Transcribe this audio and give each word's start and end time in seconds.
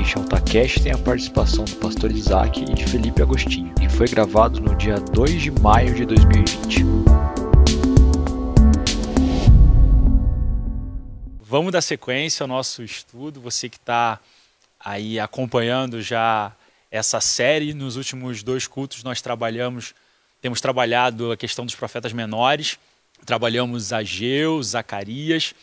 Este 0.00 0.16
AltaCast 0.16 0.82
tem 0.82 0.92
a 0.92 0.98
participação 0.98 1.62
do 1.62 1.76
pastor 1.76 2.10
Isaac 2.10 2.62
e 2.62 2.72
de 2.72 2.86
Felipe 2.86 3.20
Agostinho 3.20 3.74
e 3.82 3.88
foi 3.88 4.08
gravado 4.08 4.58
no 4.58 4.74
dia 4.74 4.94
2 4.94 5.42
de 5.42 5.50
maio 5.50 5.94
de 5.94 6.06
2020. 6.06 6.84
Vamos 11.42 11.70
dar 11.70 11.82
sequência 11.82 12.44
ao 12.44 12.48
nosso 12.48 12.82
estudo. 12.82 13.42
Você 13.42 13.68
que 13.68 13.76
está 13.76 14.18
aí 14.82 15.20
acompanhando 15.20 16.00
já 16.00 16.50
essa 16.90 17.20
série, 17.20 17.74
nos 17.74 17.96
últimos 17.96 18.42
dois 18.42 18.66
cultos 18.66 19.04
nós 19.04 19.20
trabalhamos, 19.20 19.94
temos 20.40 20.62
trabalhado 20.62 21.30
a 21.30 21.36
questão 21.36 21.66
dos 21.66 21.74
profetas 21.74 22.14
menores, 22.14 22.78
trabalhamos 23.26 23.92
Ageu, 23.92 24.62
Zacarias, 24.62 25.54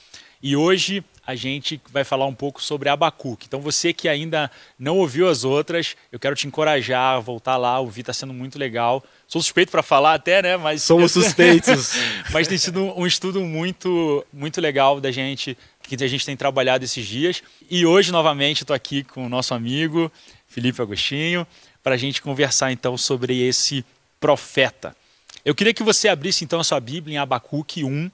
e 0.43 0.55
hoje 0.55 1.04
a 1.28 1.36
gente 1.36 1.82
vai 1.91 2.05
falar 2.05 2.25
um 2.25 2.34
pouco 2.34 2.64
sobre 2.64 2.88
Abacuque. 2.88 3.48
Então 3.48 3.59
você 3.59 3.91
que 3.91 4.07
ainda 4.07 4.50
não 4.80 4.98
ouviu 4.98 5.27
as 5.27 5.44
outras, 5.44 5.98
eu 6.09 6.18
quero 6.18 6.34
te 6.38 6.48
encorajar 6.48 7.18
a 7.18 7.20
voltar 7.20 7.58
lá, 7.58 7.77
ouvir, 7.81 7.99
está 7.99 8.13
sendo 8.13 8.34
muito 8.34 8.58
legal. 8.58 9.04
Sou 9.27 9.41
suspeito 9.41 9.70
para 9.70 9.84
falar 9.84 10.13
até, 10.13 10.41
né? 10.41 10.55
Mas 10.55 10.84
somos 10.84 11.12
suspeitos. 11.12 11.91
Mas 12.32 12.48
tem 12.48 12.58
sido 12.58 12.98
um 12.98 13.05
estudo 13.05 13.41
muito, 13.41 14.26
muito 14.32 14.62
legal 14.62 15.02
da 15.02 15.12
gente 15.12 15.58
que 15.84 16.02
a 16.02 16.08
gente 16.08 16.26
tem 16.26 16.38
trabalhado 16.38 16.85
esses 16.85 17.05
dias. 17.05 17.44
E 17.70 17.85
hoje 17.85 18.09
novamente 18.09 18.63
estou 18.63 18.73
aqui 18.73 19.04
com 19.04 19.26
o 19.26 19.30
nosso 19.30 19.54
amigo 19.54 20.09
Felipe 20.48 20.82
Agostinho 20.82 21.46
para 21.84 21.96
a 21.96 21.98
gente 21.98 22.21
conversar 22.21 22.71
então 22.71 22.98
sobre 22.98 23.41
esse 23.46 23.84
profeta. 24.18 24.96
Eu 25.44 25.54
queria 25.54 25.73
que 25.73 25.84
você 25.84 26.07
abrisse 26.07 26.46
então 26.46 26.62
a 26.62 26.63
sua 26.63 26.80
Bíblia 26.80 27.16
em 27.16 27.18
Abacuque 27.18 27.84
1 27.84 28.09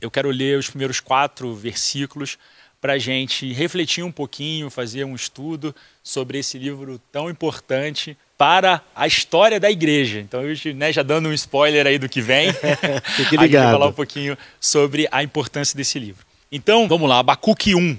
eu 0.00 0.10
quero 0.10 0.30
ler 0.30 0.58
os 0.58 0.68
primeiros 0.68 1.00
quatro 1.00 1.54
versículos 1.54 2.38
para 2.80 2.94
a 2.94 2.98
gente 2.98 3.52
refletir 3.52 4.04
um 4.04 4.12
pouquinho, 4.12 4.70
fazer 4.70 5.04
um 5.04 5.14
estudo 5.14 5.74
sobre 6.02 6.38
esse 6.38 6.58
livro 6.58 7.00
tão 7.10 7.28
importante 7.30 8.16
para 8.36 8.82
a 8.94 9.06
história 9.06 9.58
da 9.58 9.70
igreja. 9.70 10.20
Então, 10.20 10.42
hoje, 10.42 10.74
né, 10.74 10.92
já 10.92 11.02
dando 11.02 11.28
um 11.28 11.32
spoiler 11.32 11.86
aí 11.86 11.98
do 11.98 12.08
que 12.08 12.20
vem, 12.20 12.52
Fique 13.16 13.36
a 13.36 13.42
gente 13.42 13.52
vai 13.52 13.64
falar 13.64 13.72
ligado. 13.76 13.88
um 13.88 13.92
pouquinho 13.92 14.36
sobre 14.60 15.08
a 15.10 15.22
importância 15.22 15.76
desse 15.76 15.98
livro. 15.98 16.24
Então, 16.52 16.86
vamos 16.86 17.08
lá, 17.08 17.18
Abacuque 17.18 17.74
1. 17.74 17.98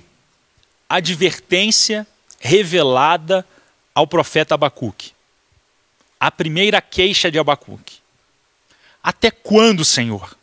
Advertência 0.87 2.07
revelada 2.39 3.45
ao 3.93 4.05
profeta 4.05 4.53
Abacuque. 4.53 5.11
A 6.19 6.31
primeira 6.31 6.81
queixa 6.81 7.31
de 7.31 7.39
Abacuque. 7.39 7.97
Até 9.03 9.31
quando, 9.31 9.83
Senhor? 9.83 10.36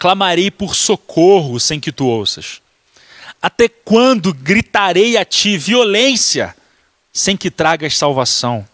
Clamarei 0.00 0.50
por 0.50 0.74
socorro 0.74 1.60
sem 1.60 1.78
que 1.78 1.92
tu 1.92 2.06
ouças? 2.06 2.62
Até 3.40 3.68
quando 3.68 4.32
gritarei 4.32 5.18
a 5.18 5.26
ti 5.26 5.58
violência 5.58 6.56
sem 7.12 7.36
que 7.36 7.50
tragas 7.50 7.98
salvação? 7.98 8.66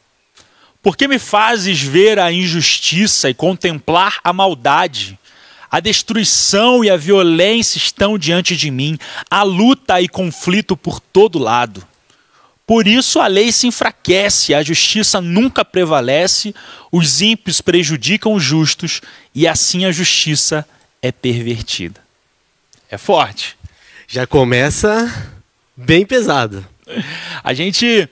Por 0.81 0.97
que 0.97 1.09
me 1.09 1.19
fazes 1.19 1.83
ver 1.83 2.21
a 2.21 2.31
injustiça 2.31 3.29
e 3.29 3.35
contemplar 3.35 4.21
a 4.23 4.33
maldade? 4.33 5.19
A 5.69 5.81
destruição 5.81 6.85
e 6.85 6.91
a 6.91 6.97
violência 6.97 7.77
estão 7.77 8.17
diante 8.17 8.57
de 8.57 8.71
mim, 8.71 8.97
a 9.29 9.43
luta 9.43 10.01
e 10.01 10.07
conflito 10.07 10.77
por 10.77 11.01
todo 11.01 11.41
lado. 11.41 11.85
Por 12.65 12.87
isso 12.87 13.19
a 13.19 13.27
lei 13.27 13.51
se 13.51 13.67
enfraquece, 13.67 14.55
a 14.55 14.63
justiça 14.63 15.21
nunca 15.21 15.65
prevalece, 15.65 16.55
os 16.93 17.21
ímpios 17.21 17.61
prejudicam 17.61 18.33
os 18.33 18.45
justos 18.45 19.01
e 19.35 19.49
assim 19.49 19.85
a 19.85 19.91
justiça 19.91 20.65
é 21.03 21.13
pervertida. 21.13 22.01
É 22.91 22.97
forte. 22.97 23.57
Já 24.07 24.27
começa 24.27 25.35
bem 25.77 26.07
pesado. 26.07 26.67
A 27.43 27.53
gente 27.53 28.09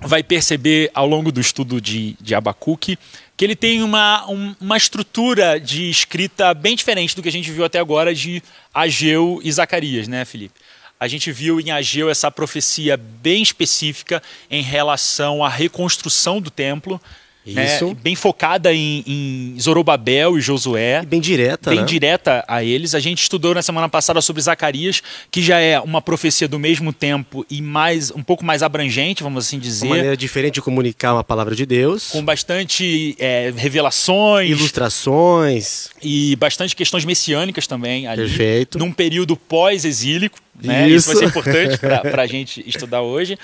vai 0.00 0.22
perceber 0.22 0.90
ao 0.92 1.06
longo 1.06 1.32
do 1.32 1.40
estudo 1.40 1.80
de, 1.80 2.16
de 2.20 2.34
Abacuque 2.34 2.98
que 3.36 3.44
ele 3.44 3.56
tem 3.56 3.82
uma, 3.82 4.28
um, 4.30 4.54
uma 4.60 4.76
estrutura 4.76 5.60
de 5.60 5.90
escrita 5.90 6.54
bem 6.54 6.74
diferente 6.74 7.14
do 7.14 7.22
que 7.22 7.28
a 7.28 7.32
gente 7.32 7.50
viu 7.50 7.64
até 7.64 7.78
agora 7.78 8.14
de 8.14 8.42
Ageu 8.72 9.40
e 9.44 9.52
Zacarias, 9.52 10.08
né, 10.08 10.24
Felipe? 10.24 10.54
A 10.98 11.06
gente 11.06 11.30
viu 11.30 11.60
em 11.60 11.70
Ageu 11.70 12.08
essa 12.08 12.30
profecia 12.30 12.96
bem 12.96 13.42
específica 13.42 14.22
em 14.50 14.62
relação 14.62 15.44
à 15.44 15.48
reconstrução 15.48 16.40
do 16.40 16.50
templo, 16.50 17.00
né, 17.46 17.76
Isso. 17.76 17.94
bem 18.02 18.14
focada 18.16 18.74
em, 18.74 19.04
em 19.06 19.56
Zorobabel 19.60 20.36
e 20.36 20.40
Josué 20.40 21.00
E 21.02 21.06
bem 21.06 21.20
direta, 21.20 21.70
bem 21.70 21.80
né? 21.80 21.86
direta 21.86 22.44
a 22.48 22.64
eles. 22.64 22.94
A 22.94 23.00
gente 23.00 23.22
estudou 23.22 23.54
na 23.54 23.62
semana 23.62 23.88
passada 23.88 24.20
sobre 24.20 24.42
Zacarias, 24.42 25.02
que 25.30 25.40
já 25.40 25.58
é 25.60 25.78
uma 25.80 26.02
profecia 26.02 26.48
do 26.48 26.58
mesmo 26.58 26.92
tempo 26.92 27.46
e 27.50 27.62
mais 27.62 28.10
um 28.10 28.22
pouco 28.22 28.44
mais 28.44 28.62
abrangente, 28.62 29.22
vamos 29.22 29.46
assim 29.46 29.58
dizer, 29.58 29.86
Uma 29.86 29.96
maneira 29.96 30.16
diferente 30.16 30.54
de 30.54 30.62
comunicar 30.62 31.12
uma 31.14 31.24
palavra 31.24 31.54
de 31.54 31.64
Deus. 31.64 32.10
com 32.10 32.24
bastante 32.24 33.14
é, 33.18 33.52
revelações 33.56 34.50
Ilustrações. 34.50 35.88
e 36.02 36.36
bastante 36.36 36.74
questões 36.74 37.04
messiânicas 37.04 37.66
também 37.66 38.06
ali, 38.06 38.22
Perfeito. 38.22 38.78
num 38.78 38.92
período 38.92 39.36
pós-exílico. 39.36 40.38
Né? 40.62 40.88
Isso. 40.88 40.96
Isso. 40.96 41.06
vai 41.08 41.16
ser 41.16 41.24
importante 41.26 41.78
para 41.78 42.22
a 42.22 42.26
gente 42.26 42.64
estudar 42.66 43.02
hoje. 43.02 43.38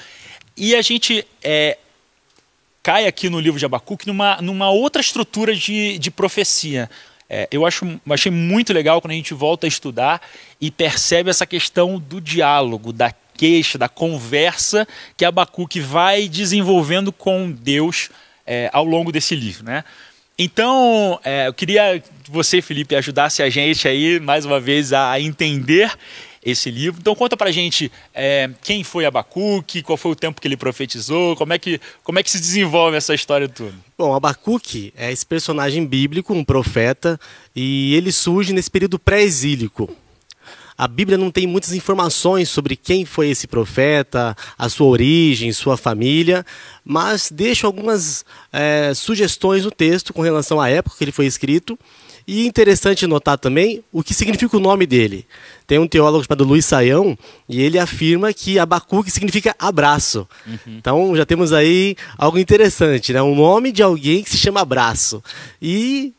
E 0.56 0.74
a 0.74 0.82
gente 0.82 1.24
é, 1.42 1.78
cai 2.82 3.06
aqui 3.06 3.28
no 3.28 3.38
livro 3.38 3.58
de 3.58 3.64
Abacuque 3.64 4.06
numa, 4.06 4.40
numa 4.42 4.70
outra 4.70 5.00
estrutura 5.00 5.54
de, 5.54 5.98
de 5.98 6.10
profecia. 6.10 6.90
É, 7.28 7.48
eu 7.50 7.64
acho, 7.64 8.00
achei 8.10 8.30
muito 8.30 8.72
legal 8.72 9.00
quando 9.00 9.12
a 9.12 9.14
gente 9.14 9.32
volta 9.32 9.66
a 9.66 9.68
estudar 9.68 10.20
e 10.60 10.70
percebe 10.70 11.30
essa 11.30 11.46
questão 11.46 11.98
do 11.98 12.20
diálogo, 12.20 12.92
da 12.92 13.14
queixa, 13.34 13.78
da 13.78 13.88
conversa 13.88 14.86
que 15.16 15.24
Abacuque 15.24 15.80
vai 15.80 16.28
desenvolvendo 16.28 17.10
com 17.10 17.50
Deus 17.50 18.10
é, 18.46 18.68
ao 18.72 18.84
longo 18.84 19.10
desse 19.10 19.34
livro. 19.34 19.64
Né? 19.64 19.82
Então, 20.38 21.18
é, 21.24 21.46
eu 21.46 21.54
queria 21.54 22.02
que 22.22 22.30
você, 22.30 22.60
Felipe, 22.60 22.94
ajudasse 22.94 23.42
a 23.42 23.48
gente 23.48 23.86
aí, 23.88 24.20
mais 24.20 24.44
uma 24.44 24.60
vez, 24.60 24.92
a 24.92 25.18
entender 25.20 25.90
esse 26.42 26.70
livro. 26.70 27.00
Então 27.00 27.14
conta 27.14 27.36
pra 27.36 27.52
gente 27.52 27.90
é, 28.12 28.50
quem 28.62 28.82
foi 28.82 29.04
Abacuque, 29.04 29.82
qual 29.82 29.96
foi 29.96 30.12
o 30.12 30.16
tempo 30.16 30.40
que 30.40 30.48
ele 30.48 30.56
profetizou, 30.56 31.36
como 31.36 31.52
é 31.52 31.58
que, 31.58 31.80
como 32.02 32.18
é 32.18 32.22
que 32.22 32.30
se 32.30 32.40
desenvolve 32.40 32.96
essa 32.96 33.14
história 33.14 33.48
toda. 33.48 33.74
Bom, 33.96 34.14
Abacuque 34.14 34.92
é 34.96 35.12
esse 35.12 35.24
personagem 35.24 35.86
bíblico, 35.86 36.34
um 36.34 36.44
profeta, 36.44 37.18
e 37.54 37.94
ele 37.94 38.10
surge 38.10 38.52
nesse 38.52 38.70
período 38.70 38.98
pré-exílico. 38.98 39.94
A 40.76 40.88
Bíblia 40.88 41.18
não 41.18 41.30
tem 41.30 41.46
muitas 41.46 41.72
informações 41.72 42.48
sobre 42.48 42.74
quem 42.74 43.04
foi 43.04 43.28
esse 43.28 43.46
profeta, 43.46 44.36
a 44.58 44.68
sua 44.68 44.88
origem, 44.88 45.52
sua 45.52 45.76
família, 45.76 46.44
mas 46.84 47.30
deixa 47.30 47.66
algumas 47.66 48.24
é, 48.52 48.92
sugestões 48.94 49.64
no 49.64 49.70
texto 49.70 50.12
com 50.12 50.22
relação 50.22 50.60
à 50.60 50.68
época 50.68 50.96
que 50.96 51.04
ele 51.04 51.12
foi 51.12 51.26
escrito. 51.26 51.78
E 52.26 52.46
interessante 52.46 53.06
notar 53.06 53.38
também 53.38 53.82
o 53.92 54.02
que 54.02 54.14
significa 54.14 54.56
o 54.56 54.60
nome 54.60 54.86
dele. 54.86 55.26
Tem 55.66 55.78
um 55.78 55.88
teólogo 55.88 56.24
chamado 56.24 56.44
Luiz 56.44 56.64
Saião 56.64 57.16
e 57.48 57.60
ele 57.60 57.78
afirma 57.78 58.32
que 58.32 58.58
Abacuque 58.58 59.10
significa 59.10 59.54
abraço. 59.58 60.28
Então 60.66 61.16
já 61.16 61.24
temos 61.24 61.52
aí 61.52 61.96
algo 62.16 62.38
interessante, 62.38 63.12
né? 63.12 63.22
Um 63.22 63.34
nome 63.34 63.72
de 63.72 63.82
alguém 63.82 64.22
que 64.22 64.30
se 64.30 64.36
chama 64.36 64.60
abraço. 64.60 65.22
E 65.60 66.12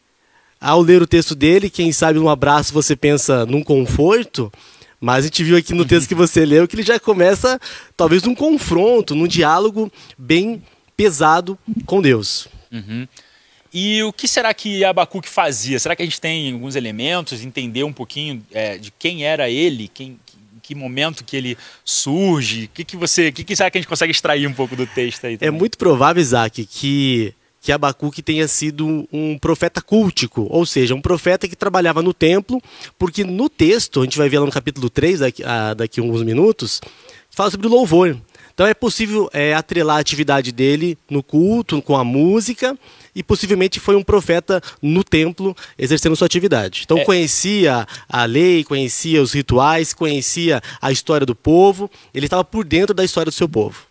ao 0.60 0.82
ler 0.82 1.02
o 1.02 1.08
texto 1.08 1.36
dele, 1.36 1.70
quem 1.70 1.92
sabe 1.92 2.20
num 2.20 2.30
abraço 2.30 2.74
você 2.74 2.96
pensa 2.96 3.46
num 3.46 3.62
conforto, 3.62 4.52
mas 5.00 5.26
a 5.26 5.28
gente 5.28 5.44
viu 5.44 5.58
aqui 5.58 5.74
no 5.74 5.84
texto 5.84 6.08
que 6.08 6.16
você 6.16 6.44
leu 6.46 6.68
que 6.68 6.76
ele 6.76 6.84
já 6.84 7.00
começa 7.00 7.60
talvez 7.96 8.24
num 8.24 8.34
confronto, 8.34 9.14
num 9.14 9.28
diálogo 9.28 9.92
bem 10.18 10.64
pesado 10.96 11.58
com 11.86 12.02
Deus. 12.02 12.48
Uhum. 12.72 13.08
E 13.74 14.04
o 14.04 14.14
que 14.14 14.28
será 14.28 14.54
que 14.54 14.86
Abacuque 14.86 15.28
fazia? 15.28 15.80
Será 15.80 15.96
que 15.96 16.04
a 16.04 16.06
gente 16.06 16.22
tem 16.22 16.54
alguns 16.54 16.76
elementos, 16.76 17.44
entender 17.44 17.84
um 17.84 17.92
pouquinho 17.92 18.46
é, 18.52 18.78
de 18.78 18.92
quem 18.92 19.26
era 19.26 19.50
ele, 19.50 19.88
quem, 19.92 20.20
em 20.56 20.60
que 20.62 20.76
momento 20.76 21.24
que 21.24 21.36
ele 21.36 21.58
surge? 21.84 22.66
O 22.66 22.70
que, 22.70 22.84
que 22.84 22.96
você, 22.96 23.30
o 23.30 23.34
que, 23.34 23.44
que 23.44 23.56
será 23.56 23.72
que 23.72 23.80
a 23.80 23.82
gente 23.82 23.90
consegue 23.90 24.12
extrair 24.12 24.46
um 24.46 24.54
pouco 24.54 24.76
do 24.76 24.86
texto 24.86 25.26
aí? 25.26 25.34
É 25.34 25.38
também? 25.38 25.60
muito 25.60 25.80
provável, 25.80 26.22
Isaac, 26.22 26.64
que, 26.68 27.34
que 27.60 27.72
Abacuque 27.72 28.22
tenha 28.22 28.48
sido 28.48 29.08
um 29.12 29.40
profeta 29.40 29.82
cultico, 29.82 30.46
ou 30.52 30.68
seja, 30.68 30.94
um 30.94 31.02
profeta 31.02 31.48
que 31.48 31.56
trabalhava 31.56 32.04
no 32.04 32.14
templo, 32.14 32.62
porque 33.00 33.24
no 33.24 33.50
texto, 33.50 34.02
a 34.02 34.04
gente 34.04 34.20
vai 34.20 34.30
ver 34.30 34.38
lá 34.38 34.46
no 34.46 34.52
capítulo 34.52 34.88
3, 34.88 35.22
daqui, 35.22 35.44
a, 35.44 35.74
daqui 35.74 36.00
a 36.00 36.04
alguns 36.04 36.22
minutos, 36.22 36.80
fala 37.32 37.50
sobre 37.50 37.66
o 37.66 37.72
louvor. 37.72 38.16
Então 38.54 38.68
é 38.68 38.74
possível 38.76 39.28
é, 39.34 39.56
atrelar 39.56 39.98
a 39.98 40.00
atividade 40.00 40.52
dele 40.52 40.96
no 41.10 41.24
culto, 41.24 41.82
com 41.82 41.98
a 41.98 42.04
música, 42.04 42.78
e 43.16 43.22
possivelmente 43.24 43.80
foi 43.80 43.96
um 43.96 44.04
profeta 44.04 44.62
no 44.82 45.04
templo 45.04 45.56
exercendo 45.78 46.16
sua 46.16 46.26
atividade. 46.26 46.82
Então 46.86 46.98
É. 46.98 47.06
conhecia 47.06 47.88
a 48.10 48.26
lei, 48.26 48.64
conhecia 48.64 49.22
os 49.22 49.34
rituais, 49.34 49.94
conhecia 49.94 50.62
a 50.82 50.92
história 50.92 51.26
do 51.26 51.36
povo, 51.36 51.90
ele 52.14 52.26
estava 52.26 52.44
por 52.44 52.64
dentro 52.66 52.94
da 52.94 53.04
história 53.04 53.30
do 53.32 53.36
seu 53.36 53.48
povo. 53.48 53.84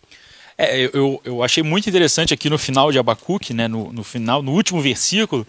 É, 0.57 0.89
eu- 0.93 1.19
eu, 1.23 1.41
achei 1.43 1.63
muito 1.63 1.89
interessante 1.89 2.33
aqui 2.33 2.49
no 2.49 2.59
final 2.59 2.91
de 2.91 2.99
Abacuque, 2.99 3.53
né, 3.53 3.67
no, 3.67 3.91
no 3.91 4.03
final, 4.03 4.43
no 4.43 4.51
último 4.51 4.81
versículo, 4.81 5.47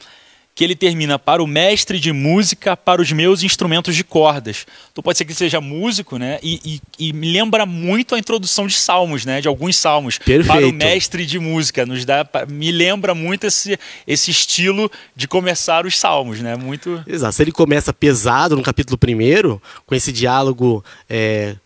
que 0.55 0.63
ele 0.63 0.77
termina 0.77 1.19
para 1.19 1.43
o 1.43 1.47
mestre 1.47 1.99
de 1.99 2.13
música, 2.13 2.77
para 2.77 3.03
os 3.03 3.11
meus 3.11 3.43
instrumentos 3.43 3.97
de 3.97 4.05
cordas. 4.05 4.65
Então 4.93 5.03
pode 5.03 5.19
ser 5.19 5.25
que 5.25 5.33
ele 5.33 5.39
seja 5.39 5.61
músico, 5.61 6.17
né? 6.17 6.39
E, 6.43 6.81
e, 6.99 7.09
e 7.09 7.13
me 7.13 7.33
lembra 7.33 7.67
muito 7.67 8.15
a 8.15 8.19
introdução 8.19 8.67
de 8.67 8.75
salmos, 8.75 9.25
né? 9.25 9.41
De 9.41 9.49
alguns 9.49 9.77
salmos. 9.77 10.19
Perfeito. 10.19 10.47
Para 10.47 10.67
o 10.67 10.73
mestre 10.73 11.27
de 11.27 11.39
música. 11.41 11.85
Nos 11.85 12.05
dá, 12.05 12.25
me 12.49 12.71
lembra 12.71 13.15
muito 13.15 13.47
esse, 13.47 13.77
esse 14.07 14.31
estilo 14.31 14.91
de 15.17 15.27
começar 15.27 15.85
os 15.85 15.99
salmos, 15.99 16.41
né? 16.41 16.55
Muito. 16.57 17.03
Exato. 17.07 17.35
Se 17.35 17.43
ele 17.43 17.53
começa 17.53 17.93
pesado 17.93 18.55
no 18.55 18.63
capítulo 18.63 18.97
primeiro, 18.97 19.61
com 19.87 19.95
esse 19.95 20.13
diálogo. 20.13 20.85
É 21.09 21.57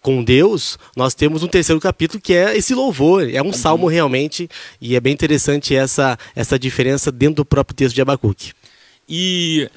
com 0.00 0.22
Deus, 0.22 0.78
nós 0.96 1.14
temos 1.14 1.42
um 1.42 1.48
terceiro 1.48 1.80
capítulo 1.80 2.20
que 2.20 2.34
é 2.34 2.56
esse 2.56 2.74
louvor, 2.74 3.28
é 3.28 3.42
um 3.42 3.46
uhum. 3.46 3.52
salmo 3.52 3.88
realmente, 3.88 4.48
e 4.80 4.94
é 4.94 5.00
bem 5.00 5.12
interessante 5.12 5.74
essa, 5.74 6.18
essa 6.34 6.58
diferença 6.58 7.10
dentro 7.10 7.36
do 7.36 7.44
próprio 7.44 7.74
texto 7.74 7.94
de 7.94 8.02
Abacuque. 8.02 8.52
E 9.08 9.68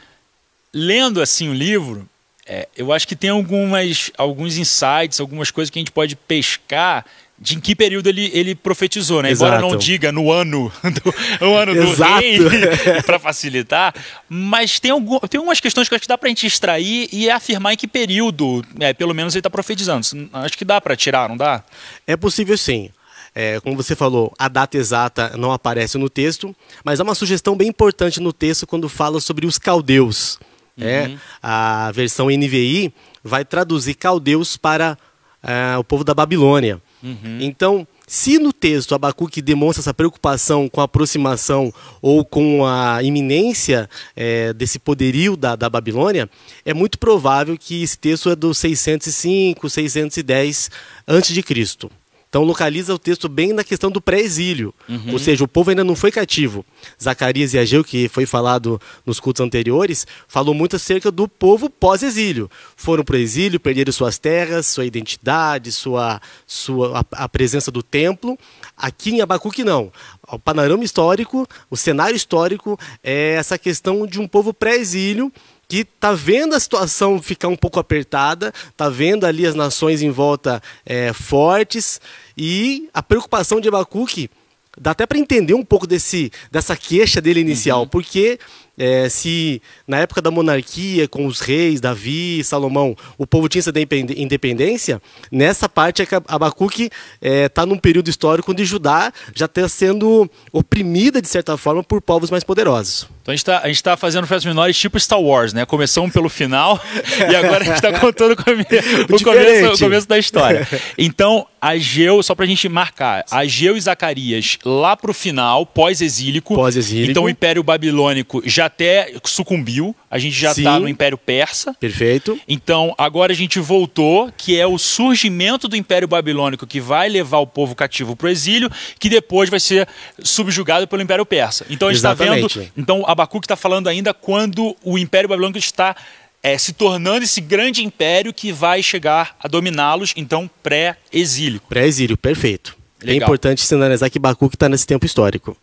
lendo 0.73 1.21
assim 1.21 1.49
o 1.49 1.53
livro, 1.53 2.07
é, 2.53 2.67
eu 2.75 2.91
acho 2.91 3.07
que 3.07 3.15
tem 3.15 3.29
algumas, 3.29 4.11
alguns 4.17 4.57
insights, 4.57 5.21
algumas 5.21 5.49
coisas 5.49 5.69
que 5.69 5.79
a 5.79 5.81
gente 5.81 5.91
pode 5.91 6.17
pescar 6.17 7.05
de 7.39 7.55
em 7.55 7.61
que 7.61 7.73
período 7.73 8.07
ele, 8.07 8.29
ele 8.33 8.53
profetizou, 8.53 9.23
né? 9.23 9.31
Embora 9.31 9.61
não 9.61 9.77
diga 9.77 10.11
no 10.11 10.29
ano 10.29 10.69
do, 10.83 11.45
no 11.45 11.55
ano 11.55 11.73
do 11.73 11.93
rei, 11.93 12.39
para 13.05 13.17
facilitar, 13.17 13.95
mas 14.27 14.81
tem, 14.81 14.91
algum, 14.91 15.17
tem 15.19 15.37
algumas 15.37 15.61
questões 15.61 15.87
que 15.87 15.95
acho 15.95 16.01
que 16.01 16.09
dá 16.09 16.17
para 16.17 16.27
a 16.27 16.29
gente 16.29 16.45
extrair 16.45 17.07
e 17.13 17.29
afirmar 17.29 17.71
em 17.71 17.77
que 17.77 17.87
período, 17.87 18.65
é, 18.81 18.91
pelo 18.91 19.13
menos, 19.15 19.33
ele 19.33 19.39
está 19.39 19.49
profetizando. 19.49 20.05
Acho 20.33 20.57
que 20.57 20.65
dá 20.65 20.81
para 20.81 20.93
tirar, 20.97 21.29
não 21.29 21.37
dá? 21.37 21.63
É 22.05 22.17
possível 22.17 22.57
sim. 22.57 22.89
É, 23.33 23.61
como 23.61 23.77
você 23.77 23.95
falou, 23.95 24.33
a 24.37 24.49
data 24.49 24.77
exata 24.77 25.37
não 25.37 25.53
aparece 25.53 25.97
no 25.97 26.09
texto, 26.09 26.53
mas 26.83 26.99
há 26.99 27.03
uma 27.03 27.15
sugestão 27.15 27.55
bem 27.55 27.69
importante 27.69 28.19
no 28.19 28.33
texto 28.33 28.67
quando 28.67 28.89
fala 28.89 29.21
sobre 29.21 29.45
os 29.47 29.57
caldeus. 29.57 30.37
Uhum. 30.81 30.87
É, 30.87 31.17
a 31.41 31.91
versão 31.93 32.27
NVI 32.27 32.93
vai 33.23 33.45
traduzir 33.45 33.93
caldeus 33.93 34.57
para 34.57 34.97
é, 35.43 35.77
o 35.77 35.83
povo 35.83 36.03
da 36.03 36.13
Babilônia. 36.13 36.81
Uhum. 37.03 37.39
Então, 37.39 37.87
se 38.07 38.37
no 38.37 38.53
texto 38.53 38.93
Abacuque 38.93 39.41
demonstra 39.41 39.81
essa 39.81 39.93
preocupação 39.93 40.67
com 40.67 40.81
a 40.81 40.83
aproximação 40.83 41.73
ou 42.01 42.23
com 42.25 42.65
a 42.65 43.01
iminência 43.01 43.89
é, 44.15 44.53
desse 44.53 44.77
poderio 44.77 45.35
da, 45.35 45.55
da 45.55 45.69
Babilônia, 45.69 46.29
é 46.65 46.73
muito 46.73 46.99
provável 46.99 47.57
que 47.57 47.81
esse 47.81 47.97
texto 47.97 48.29
é 48.29 48.35
do 48.35 48.53
605, 48.53 49.69
610 49.69 50.69
a.C. 51.07 52.00
Então 52.31 52.45
localiza 52.45 52.93
o 52.93 52.97
texto 52.97 53.27
bem 53.27 53.51
na 53.51 53.61
questão 53.61 53.91
do 53.91 53.99
pré-exílio, 53.99 54.73
uhum. 54.87 55.11
ou 55.11 55.19
seja, 55.19 55.43
o 55.43 55.47
povo 55.49 55.69
ainda 55.69 55.83
não 55.83 55.97
foi 55.97 56.13
cativo. 56.13 56.65
Zacarias 57.01 57.53
e 57.53 57.59
Ageu, 57.59 57.83
que 57.83 58.07
foi 58.07 58.25
falado 58.25 58.79
nos 59.05 59.19
cultos 59.19 59.41
anteriores, 59.41 60.07
falou 60.29 60.53
muito 60.53 60.77
acerca 60.77 61.11
do 61.11 61.27
povo 61.27 61.69
pós-exílio. 61.69 62.49
Foram 62.77 63.03
para 63.03 63.17
o 63.17 63.19
exílio, 63.19 63.59
perderam 63.59 63.91
suas 63.91 64.17
terras, 64.17 64.67
sua 64.67 64.85
identidade, 64.85 65.73
sua, 65.73 66.21
sua 66.47 66.99
a, 66.99 67.25
a 67.25 67.27
presença 67.27 67.69
do 67.69 67.83
templo. 67.83 68.39
Aqui 68.77 69.11
em 69.11 69.19
Abacuque 69.19 69.65
não. 69.65 69.91
O 70.31 70.39
panorama 70.39 70.85
histórico, 70.85 71.45
o 71.69 71.75
cenário 71.75 72.15
histórico 72.15 72.79
é 73.03 73.33
essa 73.33 73.57
questão 73.57 74.07
de 74.07 74.21
um 74.21 74.27
povo 74.27 74.53
pré-exílio 74.53 75.33
que 75.71 75.87
está 75.95 76.11
vendo 76.11 76.53
a 76.53 76.59
situação 76.59 77.21
ficar 77.21 77.47
um 77.47 77.55
pouco 77.55 77.79
apertada, 77.79 78.53
está 78.69 78.89
vendo 78.89 79.23
ali 79.23 79.45
as 79.45 79.55
nações 79.55 80.01
em 80.01 80.09
volta 80.09 80.61
é, 80.85 81.13
fortes 81.13 82.01
e 82.37 82.89
a 82.93 83.01
preocupação 83.01 83.61
de 83.61 83.69
Abacuque 83.69 84.29
dá 84.77 84.91
até 84.91 85.05
para 85.05 85.17
entender 85.17 85.53
um 85.53 85.63
pouco 85.63 85.87
desse, 85.87 86.29
dessa 86.51 86.75
queixa 86.75 87.21
dele 87.21 87.39
inicial, 87.39 87.83
uhum. 87.83 87.87
porque 87.87 88.37
é, 88.77 89.09
se 89.09 89.61
na 89.87 89.99
época 89.99 90.21
da 90.21 90.31
monarquia, 90.31 91.07
com 91.07 91.25
os 91.25 91.39
reis, 91.39 91.81
Davi, 91.81 92.43
Salomão, 92.43 92.95
o 93.17 93.27
povo 93.27 93.47
tinha 93.47 93.59
essa 93.59 93.71
independência, 94.17 95.01
nessa 95.31 95.67
parte 95.67 96.01
é 96.01 96.05
que 96.05 96.15
Abacuque 96.27 96.83
está 96.83 96.91
é, 97.21 97.49
tá 97.49 97.65
num 97.65 97.77
período 97.77 98.09
histórico 98.09 98.51
onde 98.51 98.65
Judá 98.65 99.11
já 99.35 99.45
está 99.45 99.67
sendo 99.67 100.29
oprimida, 100.51 101.21
de 101.21 101.27
certa 101.27 101.57
forma, 101.57 101.83
por 101.83 102.01
povos 102.01 102.31
mais 102.31 102.43
poderosos. 102.43 103.07
Então 103.21 103.31
a 103.31 103.35
gente 103.67 103.75
está 103.75 103.91
tá 103.91 103.97
fazendo 103.97 104.25
festas 104.25 104.45
menores 104.45 104.77
tipo 104.77 104.99
Star 104.99 105.21
Wars, 105.21 105.53
né? 105.53 105.63
Começamos 105.65 106.11
pelo 106.11 106.27
final 106.27 106.81
e 107.29 107.35
agora 107.35 107.61
a 107.61 107.63
gente 107.63 107.75
está 107.75 107.99
contando 107.99 108.31
o, 108.31 108.35
come 108.35 108.63
o, 109.09 109.23
começo, 109.23 109.73
o 109.73 109.79
começo 109.79 110.07
da 110.07 110.17
história. 110.17 110.67
Então, 110.97 111.47
Ageu, 111.59 112.21
só 112.23 112.33
para 112.33 112.45
a 112.45 112.47
gente 112.47 112.67
marcar, 112.67 113.23
Ageu 113.29 113.77
e 113.77 113.81
Zacarias 113.81 114.57
lá 114.65 114.95
para 114.95 115.11
o 115.11 115.13
final, 115.13 115.65
pós-exílico. 115.65 116.55
Pós-exílico. 116.55 117.11
Então 117.11 117.23
o 117.23 117.29
Império 117.29 117.63
Babilônico 117.63 118.41
já 118.45 118.60
até 118.65 119.13
sucumbiu, 119.25 119.95
a 120.09 120.17
gente 120.17 120.37
já 120.37 120.51
está 120.51 120.79
no 120.79 120.87
Império 120.87 121.17
Persa. 121.17 121.73
Perfeito. 121.73 122.39
Então, 122.47 122.93
agora 122.97 123.31
a 123.31 123.35
gente 123.35 123.59
voltou, 123.59 124.31
que 124.37 124.59
é 124.59 124.65
o 124.65 124.77
surgimento 124.77 125.67
do 125.67 125.75
Império 125.75 126.07
Babilônico 126.07 126.65
que 126.67 126.79
vai 126.79 127.09
levar 127.09 127.39
o 127.39 127.47
povo 127.47 127.75
cativo 127.75 128.15
para 128.15 128.27
o 128.27 128.29
exílio, 128.29 128.69
que 128.99 129.09
depois 129.09 129.49
vai 129.49 129.59
ser 129.59 129.87
subjugado 130.23 130.87
pelo 130.87 131.01
Império 131.01 131.25
Persa. 131.25 131.65
Então, 131.69 131.87
a 131.87 131.91
gente 131.91 131.97
está 131.99 132.13
vendo. 132.13 132.47
Então, 132.77 133.03
Abacuque 133.07 133.45
está 133.45 133.55
falando 133.55 133.87
ainda 133.87 134.13
quando 134.13 134.75
o 134.83 134.97
Império 134.97 135.29
Babilônico 135.29 135.59
está 135.59 135.95
é, 136.43 136.57
se 136.57 136.73
tornando 136.73 137.23
esse 137.23 137.39
grande 137.39 137.83
império 137.83 138.33
que 138.33 138.51
vai 138.51 138.81
chegar 138.81 139.35
a 139.39 139.47
dominá-los, 139.47 140.13
então 140.15 140.49
pré-exílio. 140.63 141.61
Pré-exílio, 141.69 142.17
perfeito. 142.17 142.75
Legal. 143.01 143.13
É 143.13 143.23
importante 143.23 143.61
sinalizar 143.61 144.09
que 144.09 144.17
Abacuque 144.17 144.55
está 144.55 144.67
nesse 144.69 144.85
tempo 144.85 145.05
histórico. 145.05 145.57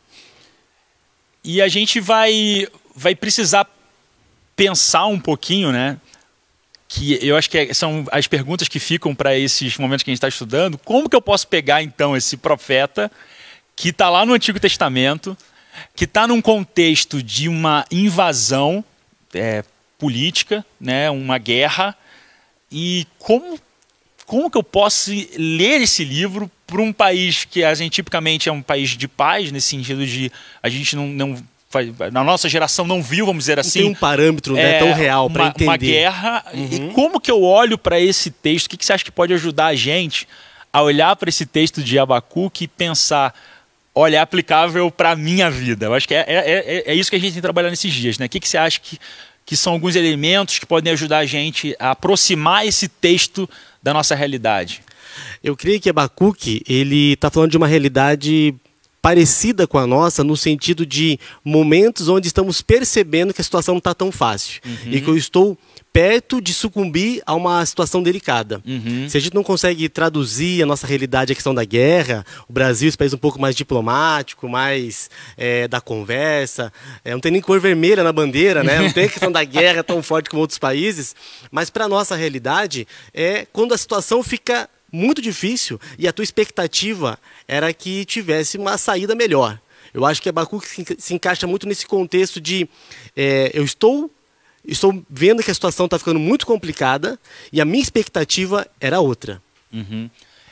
E 1.43 1.63
a 1.63 1.69
gente 1.69 2.01
vai 2.01 2.67
vai 2.99 3.15
precisar 3.15 3.67
pensar 4.57 5.07
um 5.07 5.21
pouquinho, 5.21 5.71
né? 5.71 5.97
Que 6.89 7.19
eu 7.25 7.37
acho 7.37 7.49
que 7.49 7.73
são 7.73 8.05
as 8.11 8.27
perguntas 8.27 8.67
que 8.67 8.81
ficam 8.81 9.15
para 9.15 9.39
esses 9.39 9.77
momentos 9.79 10.03
que 10.03 10.11
a 10.11 10.13
gente 10.13 10.19
está 10.19 10.29
estudando. 10.29 10.77
Como 10.79 11.09
que 11.09 11.15
eu 11.15 11.23
posso 11.23 11.47
pegar 11.47 11.83
então 11.83 12.17
esse 12.17 12.37
profeta 12.37 13.11
que 13.77 13.91
está 13.91 14.11
lá 14.11 14.27
no 14.27 14.33
Antigo 14.33 14.59
Testamento, 14.59 15.37
que 15.95 16.05
está 16.05 16.27
num 16.27 16.43
contexto 16.43 17.23
de 17.23 17.49
uma 17.49 17.85
invasão 17.91 18.85
é, 19.33 19.63
política, 19.97 20.65
né, 20.81 21.09
uma 21.09 21.39
guerra, 21.39 21.97
e 22.73 23.07
como 23.19 23.59
como 24.27 24.51
que 24.51 24.59
eu 24.59 24.63
posso 24.63 25.11
ler 25.39 25.81
esse 25.81 26.05
livro 26.05 26.51
para 26.67 26.83
um 26.83 26.93
país 26.93 27.47
que 27.47 27.65
a 27.65 27.75
gente 27.75 27.95
tipicamente 27.95 28.47
é 28.47 28.53
um 28.53 28.61
país 28.61 28.91
de 28.91 29.09
paz, 29.09 29.51
nesse 29.51 29.69
sentido 29.69 30.07
de 30.07 30.31
a 30.63 30.69
gente 30.69 30.95
não, 30.95 31.07
não 31.07 31.43
na 32.11 32.25
nossa 32.25 32.49
geração 32.49 32.87
não 32.87 33.03
viu, 33.03 33.27
vamos 33.27 33.43
dizer 33.43 33.59
assim. 33.59 33.81
Não 33.81 33.87
tem 33.89 33.97
um 33.97 34.01
parâmetro 34.01 34.55
né, 34.55 34.77
é, 34.77 34.79
tão 34.79 34.93
real 34.95 35.29
para 35.29 35.49
entender. 35.49 35.65
Uma 35.65 35.77
guerra. 35.77 36.45
Uhum. 36.55 36.69
E 36.73 36.93
como 36.95 37.21
que 37.21 37.31
eu 37.31 37.43
olho 37.43 37.77
para 37.77 38.01
esse 38.01 38.31
texto? 38.31 38.67
O 38.67 38.71
que, 38.71 38.77
que 38.79 38.87
você 38.87 38.95
acha 38.95 39.05
que 39.05 39.11
pode 39.11 39.35
ajudar 39.35 39.67
a 39.67 39.75
gente 39.75 40.27
a 40.73 40.83
olhar 40.83 41.15
para 41.17 41.29
esse 41.29 41.45
texto 41.45 41.83
de 41.83 41.99
Abacuque 41.99 42.65
e 42.65 42.69
pensar, 42.69 43.35
olha, 43.95 44.17
é 44.17 44.21
aplicável 44.21 44.91
para 44.91 45.11
a 45.11 45.17
minha 45.17 45.51
vida? 45.51 45.87
Eu 45.87 45.95
acho 45.95 46.09
que 46.09 46.15
é, 46.15 46.25
é, 46.27 46.35
é, 46.37 46.85
é, 46.87 46.95
isso 46.95 47.11
que 47.11 47.17
a 47.17 47.19
gente 47.19 47.33
tem 47.33 47.37
que 47.37 47.43
trabalhar 47.43 47.69
nesses 47.69 47.93
dias. 47.93 48.19
Né? 48.19 48.27
O 48.27 48.29
que, 48.31 48.41
que 48.41 48.49
você 48.49 48.57
acha 48.57 48.81
que, 48.81 48.99
que 49.45 49.55
são 49.55 49.75
alguns 49.75 49.95
elementos 49.95 50.59
que 50.59 50.65
podem 50.65 50.91
ajudar 50.95 51.19
a 51.19 51.27
gente 51.27 51.77
a 51.79 51.91
aproximar 51.91 52.67
esse 52.67 52.89
texto 52.89 53.49
da 53.83 53.93
nossa 53.93 54.15
realidade? 54.15 54.81
Eu 55.45 55.55
creio 55.55 55.81
que 55.81 55.91
Abacuque 55.91 56.63
ele 56.67 57.13
está 57.13 57.31
falando 57.31 57.51
de 57.51 57.57
uma 57.59 57.67
realidade 57.67 58.55
parecida 59.01 59.67
com 59.67 59.79
a 59.79 59.87
nossa 59.87 60.25
no 60.25 60.37
sentido 60.37 60.85
de 60.85 61.19
momentos 61.45 62.09
onde 62.09 62.27
estamos 62.27 62.61
percebendo 62.61 63.33
que 63.33 63.41
a 63.41 63.45
situação 63.45 63.75
não 63.75 63.79
está 63.79 63.95
tão 63.95 64.11
fácil 64.11 64.61
uhum. 64.65 64.93
e 64.93 65.01
que 65.01 65.09
eu 65.09 65.17
estou 65.17 65.57
perto 65.93 66.41
de 66.41 66.53
sucumbir 66.53 67.23
a 67.27 67.35
uma 67.35 67.65
situação 67.65 68.03
delicada. 68.03 68.63
Uhum. 68.67 69.09
Se 69.09 69.17
a 69.17 69.21
gente 69.21 69.35
não 69.35 69.43
consegue 69.43 69.89
traduzir 69.89 70.63
a 70.63 70.67
nossa 70.67 70.87
realidade 70.87 71.33
à 71.33 71.35
questão 71.35 71.55
da 71.55 71.65
guerra, 71.65 72.25
o 72.49 72.53
Brasil, 72.53 72.89
esse 72.89 72.97
país 72.97 73.13
um 73.13 73.19
pouco 73.19 73.41
mais 73.41 73.57
diplomático, 73.57 74.49
mais 74.49 75.11
é, 75.37 75.67
da 75.67 75.81
conversa, 75.81 76.73
é, 77.05 77.13
não 77.13 77.21
tem 77.21 77.33
nem 77.33 77.41
cor 77.41 77.59
vermelha 77.59 78.05
na 78.05 78.13
bandeira, 78.13 78.63
né? 78.63 78.81
não 78.81 78.93
tem 78.93 79.07
a 79.07 79.09
questão 79.09 79.33
da 79.33 79.43
guerra 79.45 79.83
tão 79.83 80.03
forte 80.03 80.31
como 80.31 80.41
outros 80.41 80.59
países, 80.59 81.17
mas 81.51 81.71
para 81.71 81.87
a 81.87 81.89
nossa 81.89 82.15
realidade 82.15 82.87
é 83.13 83.47
quando 83.53 83.73
a 83.73 83.79
situação 83.79 84.23
fica 84.23 84.69
muito 84.93 85.21
difícil 85.21 85.81
e 85.99 86.09
a 86.09 86.13
tua 86.13 86.23
expectativa 86.23 87.19
era 87.47 87.73
que 87.73 88.05
tivesse 88.05 88.57
uma 88.57 88.79
saída 88.79 89.15
melhor. 89.15 89.61
Eu 89.93 90.05
acho 90.05 90.21
que 90.21 90.29
Abacuque 90.29 90.97
se 90.99 91.15
encaixa 91.15 91.47
muito 91.47 91.67
nesse 91.67 91.87
contexto 91.87 92.41
de 92.41 92.69
é, 93.17 93.51
eu 93.55 93.65
estou 93.65 94.11
estou 94.65 95.03
vendo 95.09 95.43
que 95.43 95.51
a 95.51 95.55
situação 95.55 95.87
está 95.87 95.99
ficando 95.99 96.21
muito 96.21 96.47
complicada 96.47 97.19
e 97.53 97.61
a 97.61 97.65
minha 97.65 97.83
expectativa 97.83 98.67
era 98.81 99.01
outra. 99.01 99.43
Uhum. 99.73 100.11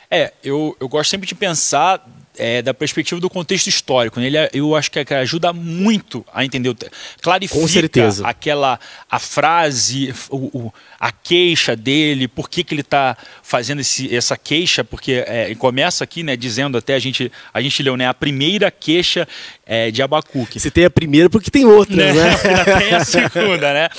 É, 0.09 0.33
eu, 0.43 0.75
eu 0.79 0.87
gosto 0.87 1.11
sempre 1.11 1.27
de 1.27 1.35
pensar 1.35 2.07
é, 2.37 2.61
da 2.61 2.73
perspectiva 2.73 3.19
do 3.19 3.29
contexto 3.29 3.67
histórico. 3.67 4.19
Né? 4.19 4.27
Ele, 4.27 4.37
eu 4.53 4.75
acho 4.75 4.89
que 4.91 4.99
ajuda 5.13 5.51
muito 5.53 6.25
a 6.33 6.45
entender, 6.45 6.75
clarifica 7.21 7.59
Com 7.59 7.67
certeza. 7.67 8.27
aquela 8.27 8.79
a 9.09 9.19
frase, 9.19 10.13
o, 10.29 10.37
o, 10.57 10.73
a 10.99 11.11
queixa 11.11 11.75
dele, 11.75 12.27
por 12.27 12.49
que, 12.49 12.63
que 12.63 12.73
ele 12.73 12.81
está 12.81 13.17
fazendo 13.43 13.81
esse, 13.81 14.13
essa 14.15 14.37
queixa, 14.37 14.83
porque 14.83 15.23
é, 15.27 15.53
começa 15.55 16.03
aqui, 16.03 16.23
né, 16.23 16.35
dizendo 16.35 16.77
até 16.77 16.95
a 16.95 16.99
gente 16.99 17.31
a 17.53 17.61
gente 17.61 17.81
leu, 17.83 17.97
né, 17.97 18.07
a 18.07 18.13
primeira 18.13 18.69
queixa 18.71 19.27
é, 19.65 19.91
de 19.91 20.01
Abacuque. 20.01 20.59
Se 20.59 20.71
tem 20.71 20.85
a 20.85 20.89
primeira, 20.89 21.29
porque 21.29 21.51
tem 21.51 21.65
outras, 21.65 21.97
né? 21.97 22.13
né? 22.13 22.35
tem 22.79 22.93
a 22.93 23.03
segunda, 23.05 23.73
né? 23.73 23.89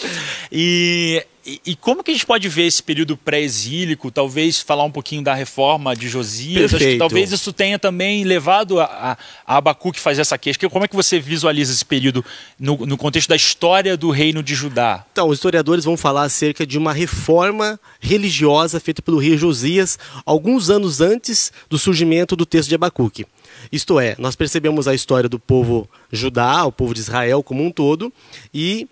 E 0.51 1.25
e, 1.65 1.77
como 1.77 2.03
que 2.03 2.11
a 2.11 2.15
gente 2.15 2.27
pode 2.27 2.49
ver 2.49 2.67
esse 2.67 2.83
período 2.83 3.17
pré-exílico? 3.17 4.11
Talvez 4.11 4.61
falar 4.61 4.85
um 4.85 4.91
pouquinho 4.91 5.23
da 5.23 5.35
reforma 5.35 5.97
de 5.97 6.09
Josias. 6.09 6.75
Acho 6.75 6.85
que 6.85 6.99
talvez 6.99 7.33
isso 7.33 7.53
tenha 7.53 7.79
também 7.79 8.25
levado 8.25 8.81
a, 8.81 8.85
a, 8.85 9.19
a 9.47 9.57
Abacuque 9.57 9.99
fazer 9.99 10.21
essa 10.21 10.37
queixa. 10.37 10.69
Como 10.69 10.85
é 10.85 10.89
que 10.89 10.97
você 10.97 11.19
visualiza 11.19 11.73
esse 11.73 11.85
período 11.85 12.25
no, 12.59 12.77
no 12.85 12.97
contexto 12.97 13.29
da 13.29 13.37
história 13.37 13.97
do 13.97 14.11
reino 14.11 14.43
de 14.43 14.55
Judá? 14.55 15.05
Então, 15.13 15.29
os 15.29 15.39
historiadores 15.39 15.85
vão 15.85 15.97
falar 15.97 16.25
acerca 16.25 16.67
de 16.67 16.77
uma 16.77 16.93
reforma 16.93 17.81
religiosa 18.01 18.79
feita 18.79 19.01
pelo 19.01 19.19
rei 19.19 19.37
Josias 19.37 19.99
alguns 20.27 20.71
anos 20.71 21.01
antes 21.01 21.53
do 21.71 21.79
surgimento 21.79 22.37
do 22.37 22.45
texto 22.45 22.69
de 22.69 22.75
Abacuque. 22.75 23.27
Isto 23.73 23.99
é, 23.99 24.15
nós 24.19 24.37
percebemos 24.37 24.87
a 24.87 24.95
história 24.95 25.29
do 25.29 25.39
povo 25.39 25.89
Judá, 26.13 26.65
o 26.65 26.73
povo 26.73 26.95
de 26.95 27.01
Israel 27.01 27.43
como 27.43 27.65
um 27.65 27.71
todo, 27.71 28.13
e 28.53 28.87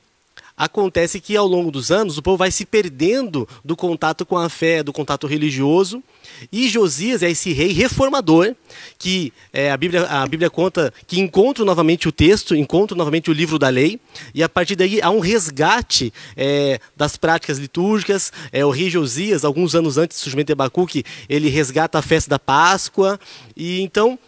acontece 0.56 1.20
que 1.20 1.36
ao 1.36 1.46
longo 1.46 1.70
dos 1.70 1.90
anos 1.90 2.16
o 2.16 2.22
povo 2.22 2.38
vai 2.38 2.50
se 2.50 2.64
perdendo 2.64 3.46
do 3.64 3.76
contato 3.76 4.24
com 4.24 4.38
a 4.38 4.48
fé, 4.48 4.82
do 4.82 4.92
contato 4.92 5.26
religioso. 5.26 6.02
E 6.50 6.68
Josias 6.68 7.22
é 7.22 7.30
esse 7.30 7.52
rei 7.52 7.72
reformador 7.72 8.54
que 8.98 9.32
é, 9.52 9.70
a, 9.70 9.76
Bíblia, 9.76 10.04
a 10.04 10.26
Bíblia 10.26 10.48
conta 10.48 10.92
que 11.06 11.20
encontra 11.20 11.64
novamente 11.64 12.08
o 12.08 12.12
texto, 12.12 12.54
encontra 12.54 12.96
novamente 12.96 13.30
o 13.30 13.32
livro 13.32 13.58
da 13.58 13.68
lei, 13.68 14.00
e 14.34 14.42
a 14.42 14.48
partir 14.48 14.76
daí 14.76 15.00
há 15.00 15.10
um 15.10 15.20
resgate 15.20 16.12
é, 16.36 16.80
das 16.96 17.16
práticas 17.16 17.58
litúrgicas. 17.58 18.32
É, 18.50 18.64
o 18.64 18.70
rei 18.70 18.88
Josias, 18.88 19.44
alguns 19.44 19.74
anos 19.74 19.98
antes 19.98 20.18
do 20.18 20.20
surgimento 20.20 20.46
de 20.46 20.52
Abacuque, 20.52 21.04
ele 21.28 21.48
resgata 21.48 21.98
a 21.98 22.02
festa 22.02 22.30
da 22.30 22.38
Páscoa. 22.38 23.18
E 23.56 23.80
então, 23.80 24.18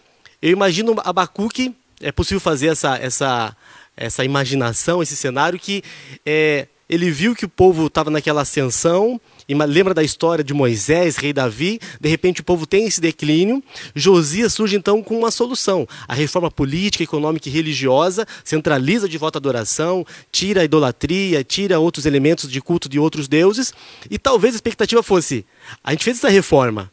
eu 0.40 0.50
imagino 0.50 0.94
Abacuque, 1.04 1.75
é 2.00 2.12
possível 2.12 2.40
fazer 2.40 2.68
essa, 2.68 2.97
essa, 2.97 3.56
essa 3.99 4.25
imaginação, 4.25 5.02
esse 5.02 5.17
cenário 5.17 5.59
que 5.59 5.83
é, 6.25 6.69
ele 6.88 7.11
viu 7.11 7.35
que 7.35 7.45
o 7.45 7.49
povo 7.49 7.87
estava 7.87 8.11
naquela 8.11 8.43
ascensão, 8.43 9.21
e 9.47 9.55
lembra 9.55 9.93
da 9.93 10.02
história 10.02 10.43
de 10.43 10.55
Moisés, 10.55 11.17
rei 11.17 11.33
Davi, 11.33 11.78
de 12.00 12.09
repente 12.09 12.40
o 12.40 12.45
povo 12.45 12.67
tem 12.67 12.87
esse 12.87 13.00
declínio, 13.00 13.62
Josias 13.95 14.55
surge 14.55 14.76
então 14.76 15.02
com 15.02 15.19
uma 15.19 15.31
solução, 15.31 15.87
a 16.07 16.14
reforma 16.14 16.50
política, 16.50 17.05
econômica 17.05 17.49
e 17.49 17.52
religiosa, 17.52 18.26
centraliza 18.43 19.09
de 19.09 19.19
volta 19.19 19.38
a 19.38 19.40
adoração, 19.40 20.07
tira 20.33 20.62
a 20.62 20.64
idolatria, 20.64 21.45
tira 21.45 21.78
outros 21.78 22.07
elementos 22.07 22.50
de 22.50 22.61
culto 22.61 22.88
de 22.88 22.99
outros 22.99 23.28
deuses, 23.28 23.75
e 24.11 24.19
talvez 24.19 24.55
a 24.55 24.57
expectativa 24.57 25.02
fosse, 25.02 25.45
a 25.85 25.90
gente 25.90 26.05
fez 26.05 26.19
essa 26.19 26.28
reforma, 26.31 26.90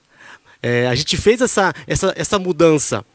é, 0.62 0.88
a 0.88 0.96
gente 0.96 1.16
fez 1.16 1.40
essa, 1.42 1.74
essa, 1.88 2.14
essa 2.18 2.40
mudança, 2.40 3.06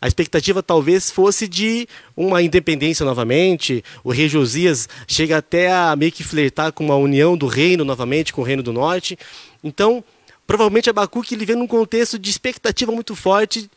a 0.00 0.06
expectativa 0.06 0.62
talvez 0.62 1.10
fosse 1.10 1.48
de 1.48 1.88
uma 2.16 2.40
independência 2.42 3.04
novamente. 3.04 3.84
O 4.04 4.10
rei 4.10 4.28
Josias 4.28 4.88
chega 5.06 5.38
até 5.38 5.72
a 5.72 5.94
meio 5.96 6.12
que 6.12 6.22
flertar 6.22 6.72
com 6.72 6.84
uma 6.84 6.96
união 6.96 7.36
do 7.36 7.46
reino 7.46 7.84
novamente 7.84 8.32
com 8.32 8.40
o 8.40 8.44
reino 8.44 8.62
do 8.62 8.72
norte. 8.72 9.18
Então, 9.62 10.04
provavelmente 10.46 10.88
Abacuque 10.88 11.34
ele 11.34 11.44
vem 11.44 11.56
num 11.56 11.66
contexto 11.66 12.18
de 12.18 12.30
expectativa 12.30 12.92
muito 12.92 13.16
forte, 13.16 13.68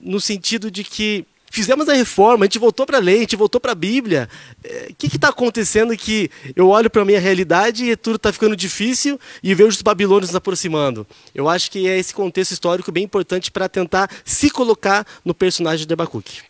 no 0.00 0.20
sentido 0.20 0.70
de 0.70 0.84
que 0.84 1.26
Fizemos 1.50 1.88
a 1.88 1.94
reforma, 1.94 2.44
a 2.44 2.46
gente 2.46 2.58
voltou 2.58 2.86
para 2.86 2.98
a 2.98 3.00
lei, 3.00 3.18
a 3.18 3.20
gente 3.20 3.36
voltou 3.36 3.60
para 3.60 3.72
a 3.72 3.74
Bíblia. 3.74 4.28
O 4.62 4.66
é, 4.66 4.88
que 4.96 5.06
está 5.06 5.28
acontecendo 5.28 5.96
que 5.96 6.30
eu 6.54 6.68
olho 6.68 6.90
para 6.90 7.02
a 7.02 7.04
minha 7.04 7.20
realidade 7.20 7.84
e 7.84 7.96
tudo 7.96 8.16
está 8.16 8.32
ficando 8.32 8.56
difícil 8.56 9.18
e 9.42 9.54
vejo 9.54 9.70
os 9.70 9.82
babilônios 9.82 10.30
nos 10.30 10.36
aproximando? 10.36 11.06
Eu 11.34 11.48
acho 11.48 11.70
que 11.70 11.88
é 11.88 11.98
esse 11.98 12.14
contexto 12.14 12.52
histórico 12.52 12.92
bem 12.92 13.04
importante 13.04 13.50
para 13.50 13.68
tentar 13.68 14.10
se 14.24 14.50
colocar 14.50 15.06
no 15.24 15.34
personagem 15.34 15.86
de 15.86 15.92
Abacuque. 15.92 16.42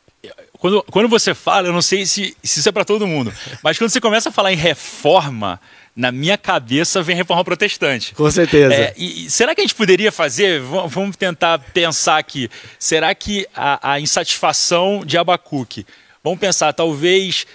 Quando, 0.59 0.83
quando 0.91 1.09
você 1.09 1.35
fala, 1.35 1.69
eu 1.69 1.73
não 1.73 1.81
sei 1.81 2.05
se, 2.05 2.37
se 2.43 2.59
isso 2.59 2.69
é 2.69 2.73
para 2.73 2.85
todo 2.85 3.07
mundo, 3.07 3.33
mas 3.63 3.79
quando 3.79 3.91
você 3.91 4.01
começa 4.01 4.29
a 4.29 4.33
falar 4.33 4.53
em 4.53 4.57
reforma, 4.57 5.61
na 5.99 6.13
minha 6.13 6.39
cabeça 6.39 7.03
vem 7.03 7.17
reforma 7.17 7.45
protestante. 7.45 8.15
Com 8.15 8.31
certeza. 8.31 8.73
É, 8.73 8.95
e, 8.97 9.29
será 9.29 9.53
que 9.53 9.61
a 9.61 9.65
gente 9.65 9.75
poderia 9.75 10.13
fazer? 10.13 10.61
Vamos 10.61 11.17
tentar 11.17 11.59
pensar 11.59 12.19
aqui. 12.19 12.49
Será 12.79 13.13
que 13.17 13.49
a, 13.53 13.95
a 13.95 14.01
insatisfação 14.01 15.03
de 15.05 15.19
Abacuque? 15.19 15.85
Vamos 16.23 16.39
pensar, 16.39 16.73
talvez. 16.73 17.49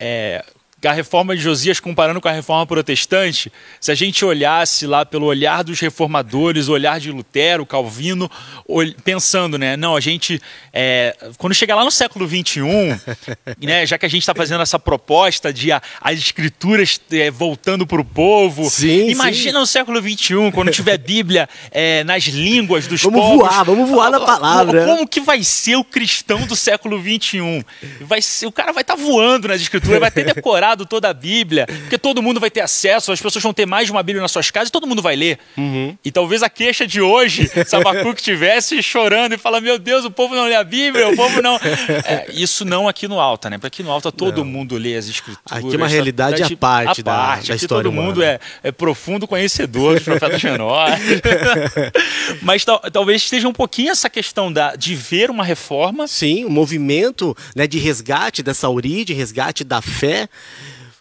É, 0.00 0.44
a 0.88 0.92
reforma 0.92 1.36
de 1.36 1.42
Josias 1.42 1.80
comparando 1.80 2.20
com 2.20 2.28
a 2.28 2.32
reforma 2.32 2.66
protestante, 2.66 3.52
se 3.80 3.92
a 3.92 3.94
gente 3.94 4.24
olhasse 4.24 4.86
lá 4.86 5.04
pelo 5.04 5.26
olhar 5.26 5.62
dos 5.62 5.80
reformadores, 5.80 6.68
o 6.68 6.72
olhar 6.72 6.98
de 6.98 7.10
Lutero, 7.10 7.64
Calvino, 7.64 8.30
pensando, 9.04 9.58
né? 9.58 9.76
Não, 9.76 9.96
a 9.96 10.00
gente, 10.00 10.40
é, 10.72 11.16
quando 11.38 11.54
chegar 11.54 11.74
lá 11.76 11.84
no 11.84 11.90
século 11.90 12.28
XXI, 12.28 12.62
né, 13.62 13.86
já 13.86 13.98
que 13.98 14.06
a 14.06 14.08
gente 14.08 14.22
está 14.22 14.34
fazendo 14.34 14.62
essa 14.62 14.78
proposta 14.78 15.52
de 15.52 15.70
a, 15.70 15.80
as 16.00 16.18
escrituras 16.18 17.00
é, 17.12 17.30
voltando 17.30 17.86
para 17.86 18.00
o 18.00 18.04
povo, 18.04 18.68
sim, 18.68 19.10
imagina 19.10 19.52
sim. 19.52 19.58
no 19.60 19.66
século 19.66 20.00
XXI, 20.00 20.52
quando 20.52 20.70
tiver 20.70 20.98
Bíblia 20.98 21.48
é, 21.70 22.02
nas 22.04 22.24
línguas 22.24 22.86
dos 22.86 23.02
vamos 23.02 23.20
povos. 23.20 23.38
Vamos 23.38 23.54
voar, 23.54 23.64
vamos 23.64 23.90
voar 23.90 24.10
na 24.10 24.20
palavra. 24.20 24.84
Como 24.84 25.06
que 25.06 25.20
vai 25.20 25.44
ser 25.44 25.76
o 25.76 25.84
cristão 25.84 26.46
do 26.46 26.56
século 26.56 27.00
XXI? 27.00 27.64
Vai 28.00 28.22
ser, 28.22 28.46
o 28.46 28.52
cara 28.52 28.72
vai 28.72 28.82
estar 28.82 28.96
tá 28.96 29.02
voando 29.02 29.48
nas 29.48 29.60
escrituras, 29.60 30.00
vai 30.00 30.10
ter 30.10 30.24
decorado 30.24 30.73
toda 30.76 31.08
a 31.08 31.14
Bíblia, 31.14 31.66
porque 31.66 31.98
todo 31.98 32.22
mundo 32.22 32.40
vai 32.40 32.50
ter 32.50 32.60
acesso, 32.60 33.12
as 33.12 33.20
pessoas 33.20 33.42
vão 33.42 33.52
ter 33.52 33.66
mais 33.66 33.86
de 33.86 33.92
uma 33.92 34.02
Bíblia 34.02 34.22
nas 34.22 34.32
suas 34.32 34.50
casas 34.50 34.68
e 34.68 34.72
todo 34.72 34.86
mundo 34.86 35.02
vai 35.02 35.14
ler. 35.14 35.38
Uhum. 35.56 35.96
E 36.04 36.10
talvez 36.10 36.42
a 36.42 36.48
queixa 36.48 36.86
de 36.86 37.00
hoje, 37.00 37.48
se 37.48 37.76
Abacuque 37.76 38.20
estivesse 38.20 38.82
chorando 38.82 39.34
e 39.34 39.38
fala: 39.38 39.60
Meu 39.60 39.78
Deus, 39.78 40.04
o 40.04 40.10
povo 40.10 40.34
não 40.34 40.44
lê 40.44 40.54
a 40.54 40.64
Bíblia, 40.64 41.08
o 41.08 41.16
povo 41.16 41.40
não. 41.40 41.58
É, 42.06 42.26
isso 42.32 42.64
não 42.64 42.88
aqui 42.88 43.06
no 43.08 43.18
Alta, 43.18 43.48
né? 43.48 43.56
Porque 43.56 43.68
aqui 43.68 43.82
no 43.82 43.90
Alta 43.90 44.12
todo 44.12 44.38
não. 44.38 44.44
mundo 44.44 44.76
lê 44.76 44.96
as 44.96 45.08
escrituras. 45.08 45.64
Aqui 45.64 45.74
é 45.74 45.76
uma 45.76 45.88
realidade 45.88 46.42
à 46.42 46.56
parte, 46.56 47.00
a 47.00 47.04
parte. 47.04 47.04
Da, 47.04 47.34
aqui 47.34 47.64
história 47.64 47.84
todo 47.84 47.92
humana. 47.92 48.08
mundo 48.08 48.22
é, 48.22 48.38
é 48.62 48.72
profundo 48.72 49.26
conhecedor 49.26 49.94
dos 49.94 50.02
profetas 50.02 50.42
menores. 50.42 51.00
Mas 52.42 52.64
tal, 52.64 52.78
talvez 52.92 53.22
esteja 53.22 53.48
um 53.48 53.52
pouquinho 53.52 53.90
essa 53.90 54.08
questão 54.08 54.52
da, 54.52 54.76
de 54.76 54.94
ver 54.94 55.30
uma 55.30 55.44
reforma. 55.44 56.06
Sim, 56.06 56.44
um 56.44 56.50
movimento 56.50 57.36
né, 57.54 57.66
de 57.66 57.78
resgate 57.78 58.42
dessa 58.42 58.68
origem, 58.68 59.16
resgate 59.16 59.64
da 59.64 59.82
fé. 59.82 60.28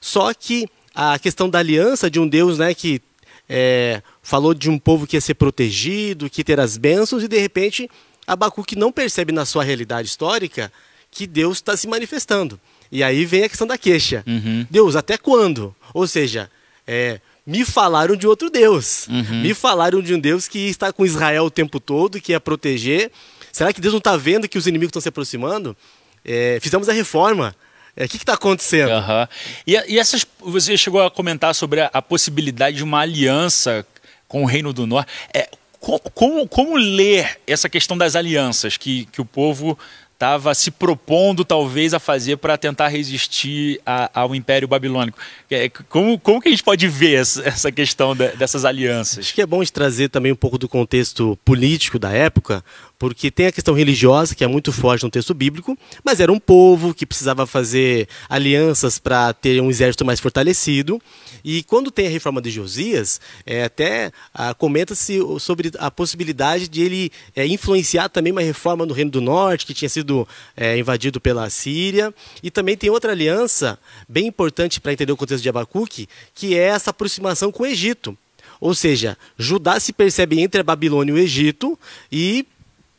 Só 0.03 0.33
que 0.33 0.67
a 0.93 1.17
questão 1.17 1.49
da 1.49 1.59
aliança 1.59 2.11
de 2.11 2.19
um 2.19 2.27
Deus 2.27 2.57
né, 2.57 2.73
que 2.73 3.01
é, 3.47 4.03
falou 4.21 4.53
de 4.53 4.69
um 4.69 4.77
povo 4.77 5.07
que 5.07 5.15
ia 5.15 5.21
ser 5.21 5.33
protegido, 5.35 6.29
que 6.29 6.41
ia 6.41 6.45
ter 6.45 6.59
as 6.59 6.75
bênçãos, 6.75 7.23
e 7.23 7.27
de 7.29 7.39
repente 7.39 7.89
Abacuque 8.27 8.75
não 8.75 8.91
percebe 8.91 9.31
na 9.31 9.45
sua 9.45 9.63
realidade 9.63 10.09
histórica 10.09 10.69
que 11.09 11.25
Deus 11.25 11.59
está 11.59 11.77
se 11.77 11.87
manifestando. 11.87 12.59
E 12.91 13.01
aí 13.01 13.23
vem 13.25 13.45
a 13.45 13.49
questão 13.49 13.65
da 13.65 13.77
queixa. 13.77 14.25
Uhum. 14.27 14.67
Deus, 14.69 14.97
até 14.97 15.17
quando? 15.17 15.73
Ou 15.93 16.05
seja, 16.05 16.51
é, 16.85 17.21
me 17.47 17.63
falaram 17.63 18.17
de 18.17 18.27
outro 18.27 18.49
Deus. 18.49 19.07
Uhum. 19.07 19.41
Me 19.41 19.53
falaram 19.53 20.01
de 20.01 20.13
um 20.13 20.19
Deus 20.19 20.49
que 20.49 20.67
está 20.67 20.91
com 20.91 21.05
Israel 21.05 21.45
o 21.45 21.49
tempo 21.49 21.79
todo, 21.79 22.19
que 22.19 22.33
ia 22.33 22.41
proteger. 22.41 23.09
Será 23.53 23.71
que 23.71 23.79
Deus 23.79 23.93
não 23.93 23.99
está 23.99 24.17
vendo 24.17 24.49
que 24.49 24.57
os 24.57 24.67
inimigos 24.67 24.89
estão 24.89 25.01
se 25.01 25.07
aproximando? 25.07 25.77
É, 26.25 26.59
fizemos 26.61 26.89
a 26.89 26.93
reforma. 26.93 27.55
É, 27.95 28.05
o 28.05 28.09
que 28.09 28.17
está 28.17 28.33
acontecendo? 28.33 28.91
Uhum. 28.91 29.27
E, 29.67 29.93
e, 29.93 29.99
essas, 29.99 30.25
você 30.39 30.75
chegou 30.77 31.03
a 31.03 31.11
comentar 31.11 31.53
sobre 31.53 31.81
a, 31.81 31.89
a, 31.93 32.01
possibilidade 32.01 32.77
de 32.77 32.83
uma 32.83 32.99
aliança 32.99 33.85
com 34.27 34.43
o 34.43 34.45
Reino 34.45 34.73
do 34.73 34.87
Norte. 34.87 35.11
É, 35.33 35.49
como, 35.79 35.99
como, 35.99 36.47
como, 36.47 36.77
ler 36.77 37.39
essa 37.45 37.69
questão 37.69 37.97
das 37.97 38.15
alianças 38.15 38.77
que, 38.77 39.05
que 39.11 39.21
o 39.21 39.25
povo 39.25 39.77
estava 40.23 40.55
se 40.55 40.71
propondo 40.71 41.43
talvez 41.43 41.93
a 41.93 41.99
fazer 41.99 42.37
para 42.37 42.57
tentar 42.57 42.87
resistir 42.87 43.81
a, 43.85 44.21
ao 44.21 44.33
Império 44.33 44.67
Babilônico. 44.67 45.17
É, 45.51 45.67
como, 45.67 46.17
como 46.17 46.41
que 46.41 46.47
a 46.47 46.51
gente 46.51 46.63
pode 46.63 46.87
ver 46.87 47.15
essa 47.15 47.71
questão 47.71 48.15
de, 48.15 48.29
dessas 48.29 48.63
alianças? 48.63 49.19
Acho 49.19 49.33
que 49.33 49.41
é 49.41 49.45
bom 49.45 49.59
gente 49.59 49.73
trazer 49.73 50.09
também 50.09 50.31
um 50.31 50.35
pouco 50.35 50.57
do 50.57 50.69
contexto 50.69 51.37
político 51.43 51.99
da 51.99 52.11
época, 52.11 52.63
porque 52.97 53.29
tem 53.29 53.47
a 53.47 53.51
questão 53.51 53.73
religiosa, 53.73 54.33
que 54.33 54.43
é 54.43 54.47
muito 54.47 54.71
forte 54.71 55.03
no 55.03 55.09
texto 55.09 55.33
bíblico, 55.33 55.77
mas 56.03 56.19
era 56.19 56.31
um 56.31 56.39
povo 56.39 56.93
que 56.93 57.05
precisava 57.05 57.45
fazer 57.45 58.07
alianças 58.29 58.97
para 58.97 59.33
ter 59.33 59.61
um 59.61 59.69
exército 59.69 60.05
mais 60.05 60.19
fortalecido. 60.19 61.01
E 61.43 61.63
quando 61.63 61.91
tem 61.91 62.07
a 62.07 62.09
reforma 62.09 62.41
de 62.41 62.49
Josias, 62.49 63.19
é, 63.45 63.63
até 63.65 64.11
ah, 64.33 64.53
comenta-se 64.53 65.19
sobre 65.39 65.71
a 65.77 65.91
possibilidade 65.91 66.69
de 66.69 66.81
ele 66.81 67.11
é, 67.35 67.45
influenciar 67.45 68.07
também 68.09 68.31
uma 68.31 68.41
reforma 68.41 68.85
no 68.85 68.93
Reino 68.93 69.11
do 69.11 69.19
Norte, 69.19 69.65
que 69.65 69.73
tinha 69.73 69.89
sido 69.89 70.27
é, 70.55 70.77
invadido 70.77 71.19
pela 71.19 71.49
Síria. 71.49 72.13
E 72.41 72.49
também 72.49 72.77
tem 72.77 72.89
outra 72.89 73.11
aliança 73.11 73.77
bem 74.07 74.27
importante 74.27 74.79
para 74.79 74.93
entender 74.93 75.11
o 75.11 75.17
contexto 75.17 75.43
de 75.43 75.49
Abacuque, 75.49 76.07
que 76.33 76.55
é 76.55 76.67
essa 76.67 76.91
aproximação 76.91 77.51
com 77.51 77.63
o 77.63 77.67
Egito. 77.67 78.17
Ou 78.63 78.73
seja, 78.73 79.17
Judá 79.37 79.77
se 79.77 79.91
percebe 79.91 80.39
entre 80.39 80.61
a 80.61 80.63
Babilônia 80.63 81.11
e 81.11 81.15
o 81.15 81.17
Egito 81.17 81.77
e 82.09 82.45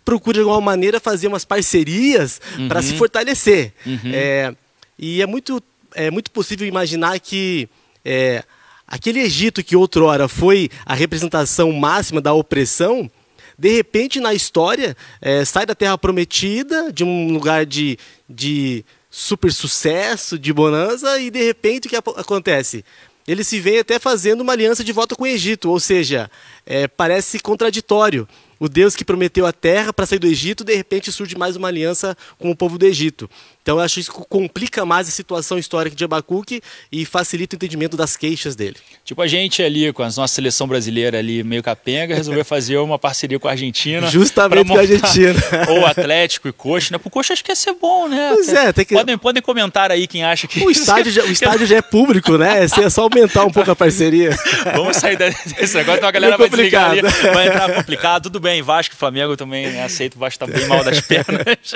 procura 0.04 0.34
de 0.34 0.40
alguma 0.40 0.60
maneira 0.60 1.00
fazer 1.00 1.28
umas 1.28 1.44
parcerias 1.44 2.40
uhum. 2.58 2.68
para 2.68 2.82
se 2.82 2.94
fortalecer. 2.96 3.72
Uhum. 3.86 4.10
É, 4.12 4.54
e 4.98 5.22
é 5.22 5.26
muito, 5.26 5.62
é 5.94 6.10
muito 6.10 6.30
possível 6.30 6.66
imaginar 6.66 7.18
que 7.20 7.68
é, 8.04 8.44
aquele 8.86 9.20
Egito 9.20 9.64
que 9.64 9.76
outrora 9.76 10.28
foi 10.28 10.70
a 10.84 10.94
representação 10.94 11.72
máxima 11.72 12.20
da 12.20 12.32
opressão, 12.32 13.10
de 13.58 13.70
repente 13.70 14.20
na 14.20 14.34
história 14.34 14.96
é, 15.20 15.44
sai 15.44 15.64
da 15.64 15.74
Terra 15.74 15.96
Prometida, 15.96 16.92
de 16.92 17.04
um 17.04 17.32
lugar 17.32 17.64
de, 17.64 17.98
de 18.28 18.84
super 19.10 19.52
sucesso, 19.52 20.38
de 20.38 20.52
bonança, 20.52 21.18
e 21.20 21.30
de 21.30 21.42
repente 21.42 21.86
o 21.86 21.90
que 21.90 21.96
acontece? 21.96 22.84
Ele 23.26 23.42
se 23.42 23.58
vê 23.58 23.78
até 23.78 23.98
fazendo 23.98 24.42
uma 24.42 24.52
aliança 24.52 24.84
de 24.84 24.92
volta 24.92 25.16
com 25.16 25.24
o 25.24 25.26
Egito, 25.26 25.70
ou 25.70 25.80
seja, 25.80 26.30
é, 26.66 26.88
parece 26.88 27.38
contraditório 27.38 28.26
o 28.58 28.68
Deus 28.68 28.96
que 28.96 29.04
prometeu 29.04 29.46
a 29.46 29.52
terra 29.52 29.92
para 29.92 30.06
sair 30.06 30.18
do 30.18 30.26
Egito, 30.26 30.64
de 30.64 30.74
repente 30.74 31.10
surge 31.12 31.36
mais 31.36 31.56
uma 31.56 31.68
aliança 31.68 32.16
com 32.38 32.50
o 32.50 32.56
povo 32.56 32.78
do 32.78 32.86
Egito. 32.86 33.28
Então 33.62 33.78
eu 33.78 33.82
acho 33.82 33.98
isso 33.98 34.12
que 34.12 34.18
complica 34.28 34.84
mais 34.84 35.08
a 35.08 35.10
situação 35.10 35.58
histórica 35.58 35.96
de 35.96 36.04
Abacuque 36.04 36.60
e 36.92 37.04
facilita 37.04 37.54
o 37.54 37.56
entendimento 37.56 37.96
das 37.96 38.16
queixas 38.16 38.54
dele. 38.54 38.76
Tipo 39.04 39.22
a 39.22 39.26
gente 39.26 39.62
ali, 39.62 39.92
com 39.92 40.02
a 40.02 40.06
nossa 40.06 40.28
seleção 40.28 40.66
brasileira 40.66 41.18
ali 41.18 41.42
meio 41.42 41.62
capenga, 41.62 42.14
resolveu 42.14 42.44
fazer 42.44 42.76
uma 42.78 42.98
parceria 42.98 43.38
com 43.38 43.48
a 43.48 43.52
Argentina. 43.52 44.06
Justamente 44.06 44.68
com 44.68 44.76
a 44.76 44.80
Argentina. 44.80 45.34
Ou 45.68 45.86
Atlético 45.86 46.48
e 46.48 46.52
Coxa, 46.52 46.88
né? 46.92 46.98
Pro 46.98 47.10
Coxa 47.10 47.32
acho 47.32 47.42
que 47.42 47.50
ia 47.50 47.56
ser 47.56 47.74
bom, 47.74 48.08
né? 48.08 48.32
Pois 48.34 48.48
é, 48.48 48.72
tem 48.72 48.84
que... 48.84 48.94
podem, 48.94 49.16
podem 49.16 49.42
comentar 49.42 49.90
aí 49.90 50.06
quem 50.06 50.24
acha 50.24 50.46
que... 50.46 50.60
O 50.60 50.70
estádio, 50.70 51.10
já, 51.10 51.22
o 51.22 51.28
estádio 51.32 51.66
já 51.66 51.76
é 51.76 51.82
público, 51.82 52.36
né? 52.36 52.64
É 52.64 52.90
só 52.90 53.02
aumentar 53.02 53.44
um 53.44 53.50
pouco 53.50 53.70
a 53.70 53.76
parceria. 53.76 54.30
Vamos 54.74 54.96
sair 54.98 55.16
desse 55.16 55.74
negócio, 55.76 55.98
então 55.98 56.08
a 56.08 56.12
galera 56.12 56.36
vai 56.36 56.50
ali, 56.54 57.02
vai 57.02 57.48
entrar 57.48 57.72
complicado. 57.74 58.22
Tudo 58.24 58.40
bem, 58.40 58.62
Vasco 58.62 58.94
e 58.94 58.98
Flamengo 58.98 59.36
também 59.36 59.68
né? 59.68 59.82
aceito, 59.82 60.16
o 60.16 60.18
Vasco 60.18 60.38
tá 60.38 60.46
bem 60.46 60.66
mal 60.66 60.82
das 60.82 61.00
pernas. 61.06 61.74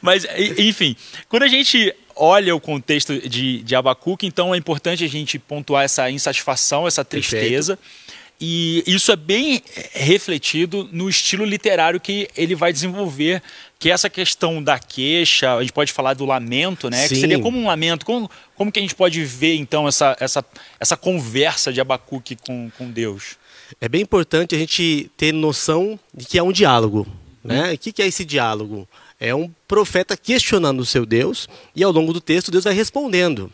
Mas, 0.00 0.26
enfim, 0.58 0.96
quando 1.28 1.42
a 1.42 1.48
gente 1.48 1.94
olha 2.16 2.54
o 2.54 2.60
contexto 2.60 3.28
de, 3.28 3.62
de 3.62 3.74
Abacuque, 3.74 4.26
então 4.26 4.54
é 4.54 4.58
importante 4.58 5.04
a 5.04 5.08
gente 5.08 5.38
pontuar 5.38 5.84
essa 5.84 6.10
insatisfação, 6.10 6.86
essa 6.86 7.04
tristeza. 7.04 7.76
Perfeito. 7.76 8.04
E 8.40 8.82
isso 8.86 9.12
é 9.12 9.16
bem 9.16 9.62
refletido 9.92 10.88
no 10.92 11.08
estilo 11.08 11.44
literário 11.44 12.00
que 12.00 12.28
ele 12.36 12.54
vai 12.54 12.72
desenvolver, 12.72 13.40
que 13.78 13.88
é 13.88 13.92
essa 13.92 14.10
questão 14.10 14.62
da 14.62 14.78
queixa, 14.78 15.54
a 15.54 15.60
gente 15.60 15.72
pode 15.72 15.92
falar 15.92 16.14
do 16.14 16.24
lamento, 16.24 16.90
né? 16.90 17.02
Sim. 17.02 17.14
Que 17.14 17.20
seria 17.20 17.38
como 17.38 17.58
um 17.58 17.66
lamento. 17.66 18.04
Como, 18.04 18.30
como 18.56 18.72
que 18.72 18.78
a 18.78 18.82
gente 18.82 18.94
pode 18.94 19.24
ver, 19.24 19.54
então, 19.54 19.86
essa, 19.86 20.16
essa, 20.18 20.44
essa 20.80 20.96
conversa 20.96 21.72
de 21.72 21.80
Abacuque 21.80 22.36
com, 22.36 22.70
com 22.76 22.90
Deus? 22.90 23.36
É 23.80 23.88
bem 23.88 24.02
importante 24.02 24.54
a 24.54 24.58
gente 24.58 25.10
ter 25.16 25.32
noção 25.32 25.98
de 26.12 26.24
que 26.24 26.38
é 26.38 26.42
um 26.42 26.52
diálogo. 26.52 27.06
Né? 27.42 27.74
O 27.74 27.78
que 27.78 28.02
é 28.02 28.06
esse 28.06 28.24
diálogo? 28.24 28.88
É 29.20 29.34
um 29.34 29.50
profeta 29.68 30.16
questionando 30.16 30.80
o 30.80 30.86
seu 30.86 31.04
Deus 31.04 31.48
e 31.74 31.84
ao 31.84 31.92
longo 31.92 32.12
do 32.12 32.20
texto 32.20 32.50
Deus 32.50 32.64
vai 32.64 32.72
respondendo. 32.72 33.52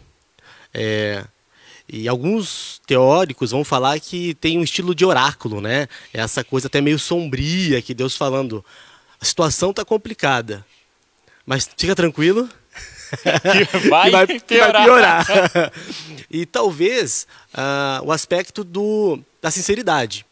É, 0.72 1.24
e 1.92 2.06
alguns 2.06 2.80
teóricos 2.86 3.50
vão 3.50 3.64
falar 3.64 3.98
que 3.98 4.34
tem 4.34 4.58
um 4.58 4.62
estilo 4.62 4.94
de 4.94 5.04
oráculo, 5.04 5.60
né? 5.60 5.88
Essa 6.12 6.44
coisa 6.44 6.68
até 6.68 6.80
meio 6.80 6.98
sombria 6.98 7.82
que 7.82 7.92
Deus 7.92 8.16
falando, 8.16 8.64
a 9.20 9.24
situação 9.24 9.70
está 9.70 9.84
complicada, 9.84 10.64
mas 11.44 11.68
fica 11.76 11.94
tranquilo. 11.94 12.48
Que 13.10 13.88
vai, 13.88 14.04
que 14.04 14.10
vai, 14.12 14.26
piorar. 14.26 14.46
Que 14.46 14.58
vai 14.58 14.84
piorar. 14.84 15.72
e 16.30 16.46
talvez 16.46 17.26
uh, 17.52 18.06
o 18.06 18.12
aspecto 18.12 18.62
do, 18.62 19.18
da 19.40 19.50
sinceridade. 19.50 20.24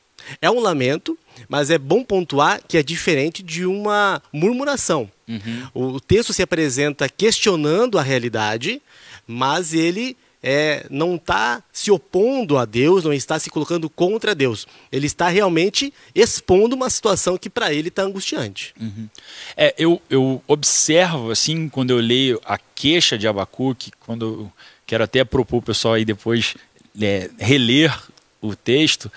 É 0.43 0.51
um 0.51 0.61
lamento, 0.61 1.17
mas 1.49 1.71
é 1.71 1.79
bom 1.79 2.05
pontuar 2.05 2.61
que 2.67 2.77
é 2.77 2.83
diferente 2.83 3.43
de 3.43 3.65
uma 3.65 4.23
murmuração. 4.33 5.11
Uhum. 5.27 5.95
O 5.95 6.01
texto 6.01 6.33
se 6.33 6.43
apresenta 6.43 7.09
questionando 7.09 7.99
a 7.99 8.03
realidade, 8.03 8.83
mas 9.27 9.73
ele 9.73 10.17
é, 10.43 10.87
não 10.91 11.17
está 11.17 11.63
se 11.73 11.91
opondo 11.91 12.57
a 12.57 12.65
Deus, 12.65 13.05
não 13.05 13.13
está 13.13 13.39
se 13.39 13.51
colocando 13.51 13.91
contra 13.91 14.35
Deus. 14.35 14.67
Ele 14.91 15.07
está 15.07 15.29
realmente 15.29 15.93
expondo 16.15 16.77
uma 16.77 16.89
situação 16.91 17.37
que 17.37 17.51
para 17.51 17.73
ele 17.73 17.89
está 17.89 18.03
angustiante. 18.03 18.75
Uhum. 18.81 19.09
É, 19.57 19.75
eu, 19.79 20.01
eu 20.09 20.43
observo, 20.47 21.31
assim, 21.31 21.69
quando 21.69 21.91
eu 21.91 21.99
leio 21.99 22.41
a 22.45 22.59
queixa 22.59 23.19
de 23.19 23.27
Abacuque, 23.27 23.91
quando 24.01 24.27
eu 24.27 24.53
quero 24.87 25.05
até 25.05 25.25
propor 25.25 25.59
o 25.59 25.63
pessoal 25.63 25.95
aí 25.95 26.05
depois 26.05 26.55
é, 27.01 27.31
reler 27.39 27.95
o 28.41 28.55
texto, 28.55 29.11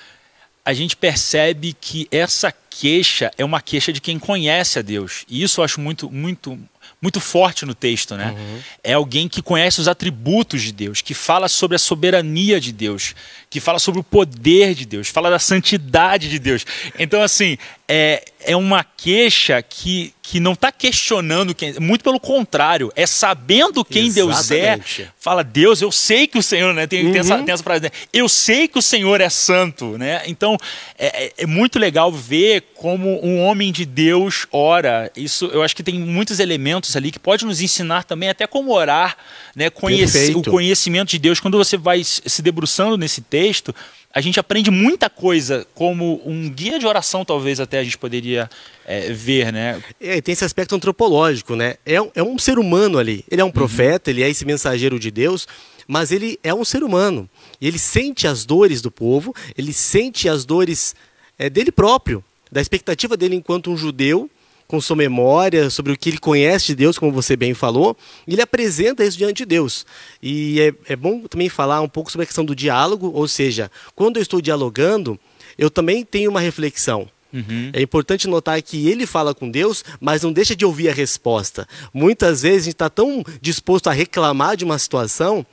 a 0.63 0.73
gente 0.73 0.95
percebe 0.95 1.73
que 1.79 2.07
essa 2.11 2.53
queixa 2.69 3.31
é 3.37 3.43
uma 3.43 3.61
queixa 3.61 3.91
de 3.91 3.99
quem 3.99 4.19
conhece 4.19 4.79
a 4.79 4.81
Deus. 4.81 5.25
E 5.27 5.41
isso 5.43 5.59
eu 5.59 5.65
acho 5.65 5.81
muito, 5.81 6.09
muito, 6.09 6.57
muito 7.01 7.19
forte 7.19 7.65
no 7.65 7.73
texto, 7.73 8.15
né? 8.15 8.35
Uhum. 8.37 8.59
É 8.83 8.93
alguém 8.93 9.27
que 9.27 9.41
conhece 9.41 9.81
os 9.81 9.87
atributos 9.87 10.61
de 10.61 10.71
Deus, 10.71 11.01
que 11.01 11.15
fala 11.15 11.47
sobre 11.47 11.75
a 11.75 11.79
soberania 11.79 12.61
de 12.61 12.71
Deus, 12.71 13.15
que 13.49 13.59
fala 13.59 13.79
sobre 13.79 13.99
o 13.99 14.03
poder 14.03 14.75
de 14.75 14.85
Deus, 14.85 15.07
fala 15.07 15.29
da 15.31 15.39
santidade 15.39 16.29
de 16.29 16.37
Deus. 16.37 16.63
Então, 16.99 17.23
assim, 17.23 17.57
é, 17.87 18.23
é 18.45 18.55
uma 18.55 18.83
queixa 18.83 19.61
que, 19.61 20.13
que 20.21 20.39
não 20.39 20.53
está 20.53 20.71
questionando 20.71 21.53
quem, 21.53 21.73
muito 21.79 22.03
pelo 22.03 22.19
contrário, 22.19 22.91
é 22.95 23.05
sabendo 23.05 23.83
quem 23.83 24.05
Exatamente. 24.07 24.97
Deus 24.97 25.09
é, 25.09 25.11
fala, 25.19 25.43
Deus, 25.43 25.81
eu 25.81 25.91
sei 25.91 26.27
que 26.27 26.37
o 26.37 26.43
Senhor, 26.43 26.73
né? 26.73 26.87
Tem, 26.87 27.05
uhum. 27.05 27.11
tem, 27.11 27.19
essa, 27.19 27.39
tem 27.39 27.53
essa 27.53 27.63
frase, 27.63 27.83
né? 27.83 27.91
Eu 28.13 28.29
sei 28.29 28.67
que 28.67 28.79
o 28.79 28.81
Senhor 28.81 29.19
é 29.19 29.29
santo, 29.29 29.97
né? 29.97 30.21
Então, 30.27 30.55
é, 30.97 31.25
é, 31.25 31.33
é 31.39 31.45
muito 31.45 31.77
legal 31.77 32.11
ver 32.11 32.61
como 32.75 33.23
um 33.25 33.41
homem 33.41 33.71
de 33.71 33.85
Deus 33.85 34.47
ora. 34.51 35.11
Isso, 35.15 35.45
eu 35.47 35.61
acho 35.61 35.75
que 35.75 35.83
tem 35.83 35.99
muitos 35.99 36.39
elementos 36.39 36.90
ali 36.95 37.11
que 37.11 37.19
pode 37.19 37.45
nos 37.45 37.61
ensinar 37.61 38.03
também 38.03 38.29
até 38.29 38.47
como 38.47 38.71
orar, 38.73 39.17
né? 39.55 39.69
Conhecer, 39.69 40.35
o 40.35 40.43
conhecimento 40.43 41.09
de 41.09 41.19
Deus. 41.19 41.39
Quando 41.39 41.57
você 41.57 41.77
vai 41.77 42.03
se 42.03 42.41
debruçando 42.41 42.97
nesse 42.97 43.21
texto, 43.21 43.73
a 44.13 44.19
gente 44.19 44.39
aprende 44.39 44.69
muita 44.69 45.09
coisa, 45.09 45.65
como 45.73 46.21
um 46.25 46.49
guia 46.49 46.77
de 46.77 46.85
oração, 46.85 47.23
talvez 47.23 47.59
até 47.59 47.79
a 47.79 47.83
gente 47.83 47.97
poderia 47.97 48.49
é, 48.85 49.11
ver, 49.13 49.53
né? 49.53 49.81
É, 49.99 50.19
tem 50.21 50.33
esse 50.33 50.43
aspecto 50.43 50.75
antropológico, 50.75 51.55
né? 51.55 51.75
É, 51.85 51.95
é 52.15 52.23
um 52.23 52.37
ser 52.37 52.59
humano 52.59 52.97
ali. 52.97 53.23
Ele 53.29 53.41
é 53.41 53.43
um 53.43 53.47
uhum. 53.47 53.53
profeta, 53.53 54.09
ele 54.09 54.21
é 54.21 54.29
esse 54.29 54.43
mensageiro 54.45 54.99
de 54.99 55.09
Deus, 55.09 55.47
mas 55.87 56.11
ele 56.11 56.37
é 56.43 56.53
um 56.53 56.65
ser 56.65 56.83
humano. 56.83 57.29
E 57.59 57.67
ele 57.67 57.79
sente 57.79 58.27
as 58.27 58.45
dores 58.45 58.81
do 58.81 58.91
povo, 58.91 59.33
ele 59.57 59.71
sente 59.71 60.27
as 60.27 60.43
dores 60.43 60.95
é, 61.39 61.49
dele 61.49 61.71
próprio, 61.71 62.23
da 62.51 62.59
expectativa 62.59 63.15
dele 63.15 63.35
enquanto 63.35 63.71
um 63.71 63.77
judeu 63.77 64.29
com 64.71 64.79
sua 64.79 64.95
memória, 64.95 65.69
sobre 65.69 65.91
o 65.91 65.97
que 65.97 66.07
ele 66.07 66.17
conhece 66.17 66.67
de 66.67 66.75
Deus, 66.75 66.97
como 66.97 67.11
você 67.11 67.35
bem 67.35 67.53
falou, 67.53 67.97
e 68.25 68.31
ele 68.31 68.41
apresenta 68.41 69.03
isso 69.03 69.17
diante 69.17 69.39
de 69.39 69.45
Deus. 69.45 69.85
E 70.23 70.61
é, 70.61 70.93
é 70.93 70.95
bom 70.95 71.27
também 71.27 71.49
falar 71.49 71.81
um 71.81 71.89
pouco 71.89 72.09
sobre 72.09 72.23
a 72.23 72.25
questão 72.25 72.45
do 72.45 72.55
diálogo, 72.55 73.11
ou 73.13 73.27
seja, 73.27 73.69
quando 73.93 74.15
eu 74.15 74.21
estou 74.21 74.39
dialogando, 74.39 75.19
eu 75.57 75.69
também 75.69 76.05
tenho 76.05 76.31
uma 76.31 76.39
reflexão. 76.39 77.09
Uhum. 77.33 77.69
É 77.73 77.81
importante 77.81 78.29
notar 78.29 78.61
que 78.61 78.87
ele 78.87 79.05
fala 79.05 79.35
com 79.35 79.51
Deus, 79.51 79.83
mas 79.99 80.23
não 80.23 80.31
deixa 80.31 80.55
de 80.55 80.63
ouvir 80.63 80.87
a 80.87 80.93
resposta. 80.93 81.67
Muitas 81.93 82.43
vezes 82.43 82.61
a 82.61 82.63
gente 82.63 82.75
está 82.75 82.89
tão 82.89 83.25
disposto 83.41 83.89
a 83.89 83.93
reclamar 83.93 84.55
de 84.55 84.63
uma 84.63 84.79
situação, 84.79 85.45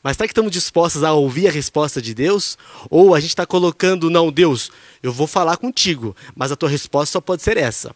mas 0.00 0.16
será 0.16 0.28
que 0.28 0.32
estamos 0.32 0.52
dispostos 0.52 1.02
a 1.02 1.12
ouvir 1.12 1.48
a 1.48 1.50
resposta 1.50 2.00
de 2.00 2.14
Deus? 2.14 2.56
Ou 2.88 3.16
a 3.16 3.20
gente 3.20 3.30
está 3.30 3.44
colocando, 3.44 4.08
não, 4.08 4.30
Deus, 4.30 4.70
eu 5.02 5.12
vou 5.12 5.26
falar 5.26 5.56
contigo, 5.56 6.14
mas 6.36 6.52
a 6.52 6.56
tua 6.56 6.68
resposta 6.68 7.14
só 7.14 7.20
pode 7.20 7.42
ser 7.42 7.56
essa 7.56 7.92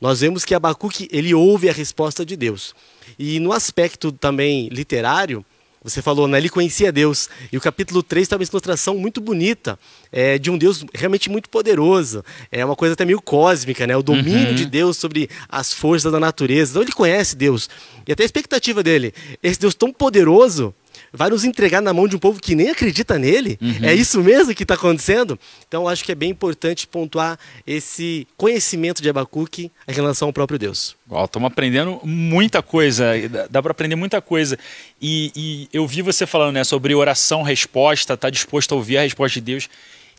nós 0.00 0.20
vemos 0.20 0.44
que 0.44 0.54
Abacuque 0.54 1.08
ele 1.10 1.34
ouve 1.34 1.68
a 1.68 1.72
resposta 1.72 2.24
de 2.24 2.36
Deus. 2.36 2.74
E 3.18 3.40
no 3.40 3.52
aspecto 3.52 4.12
também 4.12 4.68
literário, 4.68 5.44
você 5.86 6.02
falou, 6.02 6.26
né? 6.26 6.38
Ele 6.38 6.48
conhecia 6.48 6.90
Deus. 6.90 7.30
E 7.52 7.56
o 7.56 7.60
capítulo 7.60 8.02
3 8.02 8.26
tem 8.26 8.36
uma 8.36 8.44
ilustração 8.44 8.98
muito 8.98 9.20
bonita 9.20 9.78
é, 10.10 10.36
de 10.36 10.50
um 10.50 10.58
Deus 10.58 10.84
realmente 10.92 11.30
muito 11.30 11.48
poderoso. 11.48 12.24
É 12.50 12.64
uma 12.64 12.74
coisa 12.74 12.94
até 12.94 13.04
meio 13.04 13.22
cósmica, 13.22 13.86
né? 13.86 13.96
O 13.96 14.02
domínio 14.02 14.48
uhum. 14.48 14.54
de 14.54 14.66
Deus 14.66 14.96
sobre 14.96 15.30
as 15.48 15.72
forças 15.72 16.10
da 16.10 16.18
natureza. 16.18 16.72
Então 16.72 16.82
ele 16.82 16.90
conhece 16.90 17.36
Deus. 17.36 17.70
E 18.04 18.10
até 18.10 18.24
a 18.24 18.26
expectativa 18.26 18.82
dele. 18.82 19.14
Esse 19.40 19.60
Deus 19.60 19.76
tão 19.76 19.92
poderoso 19.92 20.74
vai 21.12 21.30
nos 21.30 21.44
entregar 21.44 21.80
na 21.80 21.92
mão 21.92 22.08
de 22.08 22.16
um 22.16 22.18
povo 22.18 22.40
que 22.40 22.54
nem 22.54 22.70
acredita 22.70 23.18
nele? 23.18 23.58
Uhum. 23.60 23.78
É 23.82 23.94
isso 23.94 24.22
mesmo 24.22 24.54
que 24.54 24.62
está 24.62 24.74
acontecendo? 24.74 25.38
Então, 25.66 25.88
acho 25.88 26.04
que 26.04 26.12
é 26.12 26.14
bem 26.14 26.30
importante 26.30 26.86
pontuar 26.86 27.38
esse 27.66 28.26
conhecimento 28.36 29.02
de 29.02 29.08
Abacuque 29.08 29.70
em 29.86 29.92
relação 29.92 30.28
ao 30.28 30.32
próprio 30.32 30.58
Deus. 30.58 30.96
Estamos 31.24 31.46
aprendendo 31.46 32.00
muita 32.02 32.62
coisa, 32.62 33.12
dá 33.50 33.62
para 33.62 33.70
aprender 33.70 33.96
muita 33.96 34.20
coisa. 34.20 34.58
E, 35.00 35.32
e, 35.36 35.68
eu 35.72 35.86
vi 35.86 36.02
você 36.02 36.26
falando 36.26 36.54
né, 36.54 36.64
sobre 36.64 36.94
oração, 36.94 37.42
resposta, 37.42 38.14
estar 38.14 38.26
tá 38.26 38.30
disposto 38.30 38.72
a 38.72 38.76
ouvir 38.76 38.98
a 38.98 39.02
resposta 39.02 39.40
de 39.40 39.44
Deus. 39.44 39.68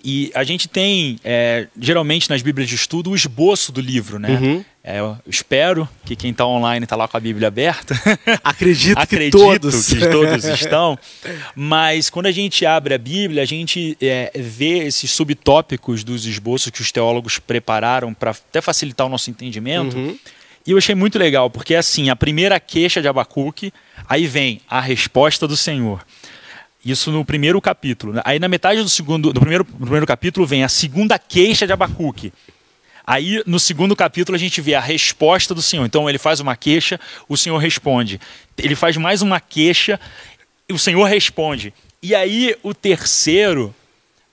E 0.09 0.31
a 0.33 0.45
gente 0.45 0.69
tem, 0.69 1.19
é, 1.21 1.67
geralmente 1.77 2.29
nas 2.29 2.41
Bíblias 2.41 2.69
de 2.69 2.75
estudo, 2.75 3.11
o 3.11 3.15
esboço 3.15 3.73
do 3.73 3.81
livro, 3.81 4.17
né? 4.17 4.39
Uhum. 4.41 4.65
É, 4.81 4.99
eu 4.99 5.17
espero 5.27 5.87
que 6.05 6.15
quem 6.15 6.31
está 6.31 6.45
online 6.45 6.85
está 6.85 6.95
lá 6.95 7.09
com 7.09 7.17
a 7.17 7.19
Bíblia 7.19 7.49
aberta. 7.49 7.93
Acredito, 8.41 8.95
Acredito 8.97 9.37
que 9.37 9.59
todos. 9.59 9.87
que 9.87 9.99
todos 10.07 10.45
estão. 10.45 10.97
Mas 11.53 12.09
quando 12.09 12.27
a 12.27 12.31
gente 12.31 12.65
abre 12.65 12.93
a 12.93 12.97
Bíblia, 12.97 13.43
a 13.43 13.45
gente 13.45 13.97
é, 13.99 14.31
vê 14.33 14.85
esses 14.85 15.11
subtópicos 15.11 16.05
dos 16.05 16.25
esboços 16.25 16.71
que 16.71 16.79
os 16.79 16.89
teólogos 16.89 17.37
prepararam 17.37 18.13
para 18.13 18.31
até 18.31 18.61
facilitar 18.61 19.07
o 19.07 19.09
nosso 19.09 19.29
entendimento. 19.29 19.97
Uhum. 19.97 20.17
E 20.65 20.71
eu 20.71 20.77
achei 20.77 20.95
muito 20.95 21.19
legal, 21.19 21.49
porque 21.49 21.75
assim, 21.75 22.09
a 22.09 22.15
primeira 22.15 22.61
queixa 22.61 23.01
de 23.01 23.09
Abacuque, 23.09 23.73
aí 24.07 24.25
vem 24.25 24.61
a 24.69 24.79
resposta 24.79 25.45
do 25.45 25.57
Senhor. 25.57 26.01
Isso 26.87 27.11
no 27.11 27.25
primeiro 27.25 27.59
capítulo. 27.59 28.13
Aí 28.23 28.39
na 28.39 28.47
metade 28.47 28.81
do 28.81 28.87
segundo, 28.87 29.33
no 29.33 29.41
primeiro, 29.41 29.67
no 29.71 29.81
primeiro 29.81 30.05
capítulo 30.05 30.47
vem 30.47 30.63
a 30.63 30.69
segunda 30.69 31.19
queixa 31.19 31.67
de 31.67 31.73
Abacuque. 31.73 32.31
Aí 33.05 33.43
no 33.45 33.59
segundo 33.59 33.93
capítulo 33.93 34.37
a 34.37 34.39
gente 34.39 34.61
vê 34.61 34.73
a 34.73 34.79
resposta 34.79 35.53
do 35.53 35.61
Senhor. 35.61 35.85
Então 35.85 36.09
ele 36.09 36.17
faz 36.17 36.39
uma 36.39 36.55
queixa, 36.55 36.97
o 37.27 37.35
Senhor 37.35 37.57
responde. 37.57 38.21
Ele 38.57 38.73
faz 38.73 38.95
mais 38.95 39.21
uma 39.21 39.41
queixa, 39.41 39.99
o 40.71 40.79
Senhor 40.79 41.03
responde. 41.03 41.73
E 42.01 42.15
aí 42.15 42.55
o 42.63 42.73
terceiro 42.73 43.75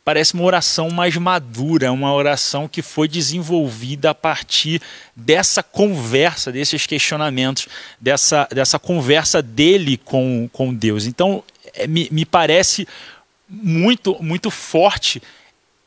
parece 0.04 0.34
uma 0.34 0.44
oração 0.44 0.90
mais 0.90 1.16
madura, 1.16 1.90
uma 1.90 2.14
oração 2.14 2.68
que 2.68 2.82
foi 2.82 3.08
desenvolvida 3.08 4.10
a 4.10 4.14
partir 4.14 4.80
dessa 5.16 5.60
conversa, 5.60 6.52
desses 6.52 6.86
questionamentos, 6.86 7.66
dessa, 8.00 8.46
dessa 8.52 8.78
conversa 8.78 9.42
dele 9.42 9.96
com, 9.96 10.48
com 10.52 10.72
Deus. 10.72 11.06
Então 11.06 11.42
é, 11.74 11.86
me, 11.86 12.08
me 12.10 12.24
parece 12.24 12.86
muito, 13.48 14.16
muito 14.22 14.50
forte 14.50 15.22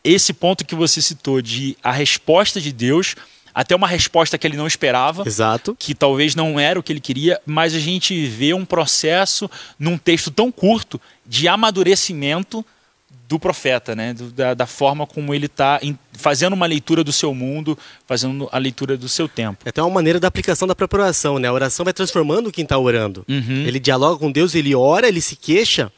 esse 0.03 0.33
ponto 0.33 0.65
que 0.65 0.75
você 0.75 1.01
citou 1.01 1.41
de 1.41 1.77
a 1.83 1.91
resposta 1.91 2.61
de 2.61 2.71
Deus 2.71 3.15
até 3.53 3.75
uma 3.75 3.87
resposta 3.87 4.37
que 4.37 4.45
ele 4.45 4.55
não 4.55 4.67
esperava, 4.67 5.23
Exato. 5.25 5.75
que 5.79 5.95
talvez 5.95 6.35
não 6.35 6.59
era 6.59 6.79
o 6.79 6.83
que 6.83 6.93
ele 6.93 6.99
queria, 6.99 7.41
mas 7.43 7.73
a 7.73 7.79
gente 7.79 8.27
vê 8.27 8.53
um 8.53 8.63
processo 8.63 9.49
num 9.79 9.97
texto 9.97 10.29
tão 10.29 10.51
curto 10.51 11.01
de 11.25 11.47
amadurecimento 11.47 12.63
do 13.27 13.37
profeta, 13.37 13.93
né? 13.95 14.13
Do, 14.13 14.31
da, 14.31 14.53
da, 14.53 14.65
forma 14.65 15.05
como 15.05 15.33
ele 15.33 15.47
está 15.47 15.81
fazendo 16.13 16.53
uma 16.53 16.65
leitura 16.65 17.03
do 17.03 17.11
seu 17.11 17.33
mundo, 17.33 17.77
fazendo 18.07 18.47
a 18.51 18.57
leitura 18.57 18.95
do 18.95 19.09
seu 19.09 19.27
tempo. 19.27 19.59
É 19.65 19.69
até 19.69 19.81
uma 19.81 19.89
maneira 19.93 20.19
da 20.19 20.27
aplicação 20.29 20.67
da 20.67 20.73
própria 20.73 21.03
oração, 21.03 21.37
né? 21.37 21.47
A 21.47 21.53
oração 21.53 21.83
vai 21.83 21.93
transformando 21.93 22.51
quem 22.51 22.63
está 22.63 22.77
orando. 22.77 23.25
Uhum. 23.27 23.65
Ele 23.67 23.79
dialoga 23.79 24.17
com 24.17 24.31
Deus, 24.31 24.55
ele 24.55 24.73
ora, 24.73 25.07
ele 25.09 25.19
se 25.19 25.35
queixa, 25.35 25.91